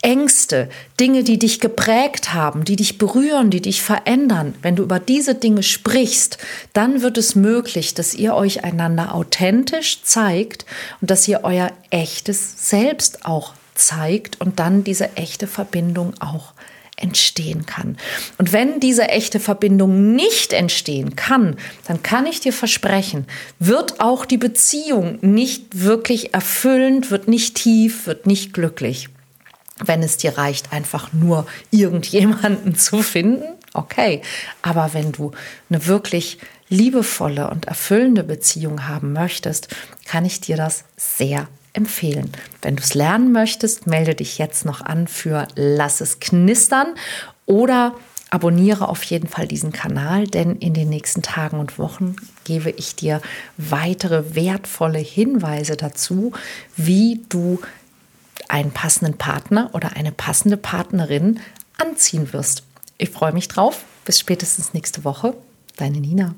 Ängste, 0.00 0.70
Dinge, 0.98 1.24
die 1.24 1.38
dich 1.38 1.60
geprägt 1.60 2.32
haben, 2.32 2.64
die 2.64 2.76
dich 2.76 2.96
berühren, 2.96 3.50
die 3.50 3.60
dich 3.60 3.82
verändern, 3.82 4.54
wenn 4.62 4.76
du 4.76 4.82
über 4.82 4.98
diese 4.98 5.34
Dinge 5.34 5.62
sprichst, 5.62 6.38
dann 6.72 7.02
wird 7.02 7.18
es 7.18 7.34
möglich, 7.34 7.92
dass 7.92 8.14
ihr 8.14 8.34
euch 8.34 8.64
einander 8.64 9.14
authentisch 9.14 10.02
zeigt 10.02 10.64
und 11.02 11.10
dass 11.10 11.28
ihr 11.28 11.40
euer 11.42 11.70
echtes 11.90 12.68
Selbst 12.70 13.26
auch 13.26 13.52
zeigt 13.74 14.40
und 14.40 14.58
dann 14.58 14.84
diese 14.84 15.16
echte 15.16 15.46
Verbindung 15.46 16.14
auch 16.18 16.54
entstehen 16.96 17.66
kann. 17.66 17.96
Und 18.38 18.52
wenn 18.52 18.80
diese 18.80 19.08
echte 19.08 19.38
Verbindung 19.38 20.14
nicht 20.14 20.52
entstehen 20.52 21.14
kann, 21.14 21.56
dann 21.86 22.02
kann 22.02 22.26
ich 22.26 22.40
dir 22.40 22.52
versprechen, 22.52 23.26
wird 23.58 24.00
auch 24.00 24.24
die 24.24 24.38
Beziehung 24.38 25.18
nicht 25.20 25.84
wirklich 25.84 26.34
erfüllend, 26.34 27.10
wird 27.10 27.28
nicht 27.28 27.54
tief, 27.54 28.06
wird 28.06 28.26
nicht 28.26 28.52
glücklich. 28.52 29.10
Wenn 29.84 30.02
es 30.02 30.16
dir 30.16 30.36
reicht, 30.36 30.72
einfach 30.72 31.12
nur 31.12 31.46
irgendjemanden 31.70 32.74
zu 32.74 33.02
finden, 33.02 33.44
okay. 33.74 34.22
Aber 34.62 34.94
wenn 34.94 35.12
du 35.12 35.32
eine 35.70 35.86
wirklich 35.86 36.38
liebevolle 36.68 37.50
und 37.50 37.66
erfüllende 37.66 38.24
Beziehung 38.24 38.88
haben 38.88 39.12
möchtest, 39.12 39.68
kann 40.06 40.24
ich 40.24 40.40
dir 40.40 40.56
das 40.56 40.84
sehr 40.96 41.48
empfehlen. 41.72 42.32
Wenn 42.62 42.76
du 42.76 42.82
es 42.82 42.94
lernen 42.94 43.32
möchtest, 43.32 43.86
melde 43.86 44.14
dich 44.14 44.38
jetzt 44.38 44.64
noch 44.64 44.80
an 44.80 45.06
für 45.06 45.46
Lass 45.54 46.00
es 46.00 46.20
knistern 46.20 46.88
oder 47.46 47.94
abonniere 48.30 48.88
auf 48.88 49.02
jeden 49.04 49.28
Fall 49.28 49.46
diesen 49.46 49.72
Kanal, 49.72 50.26
denn 50.26 50.56
in 50.56 50.74
den 50.74 50.90
nächsten 50.90 51.22
Tagen 51.22 51.58
und 51.58 51.78
Wochen 51.78 52.16
gebe 52.44 52.70
ich 52.70 52.94
dir 52.94 53.22
weitere 53.56 54.34
wertvolle 54.34 54.98
Hinweise 54.98 55.76
dazu, 55.76 56.32
wie 56.76 57.22
du 57.28 57.60
einen 58.48 58.72
passenden 58.72 59.16
Partner 59.16 59.70
oder 59.72 59.96
eine 59.96 60.12
passende 60.12 60.56
Partnerin 60.56 61.40
anziehen 61.78 62.32
wirst. 62.32 62.62
Ich 62.96 63.10
freue 63.10 63.32
mich 63.32 63.48
drauf. 63.48 63.84
Bis 64.04 64.18
spätestens 64.18 64.74
nächste 64.74 65.04
Woche. 65.04 65.34
Deine 65.76 66.00
Nina. 66.00 66.34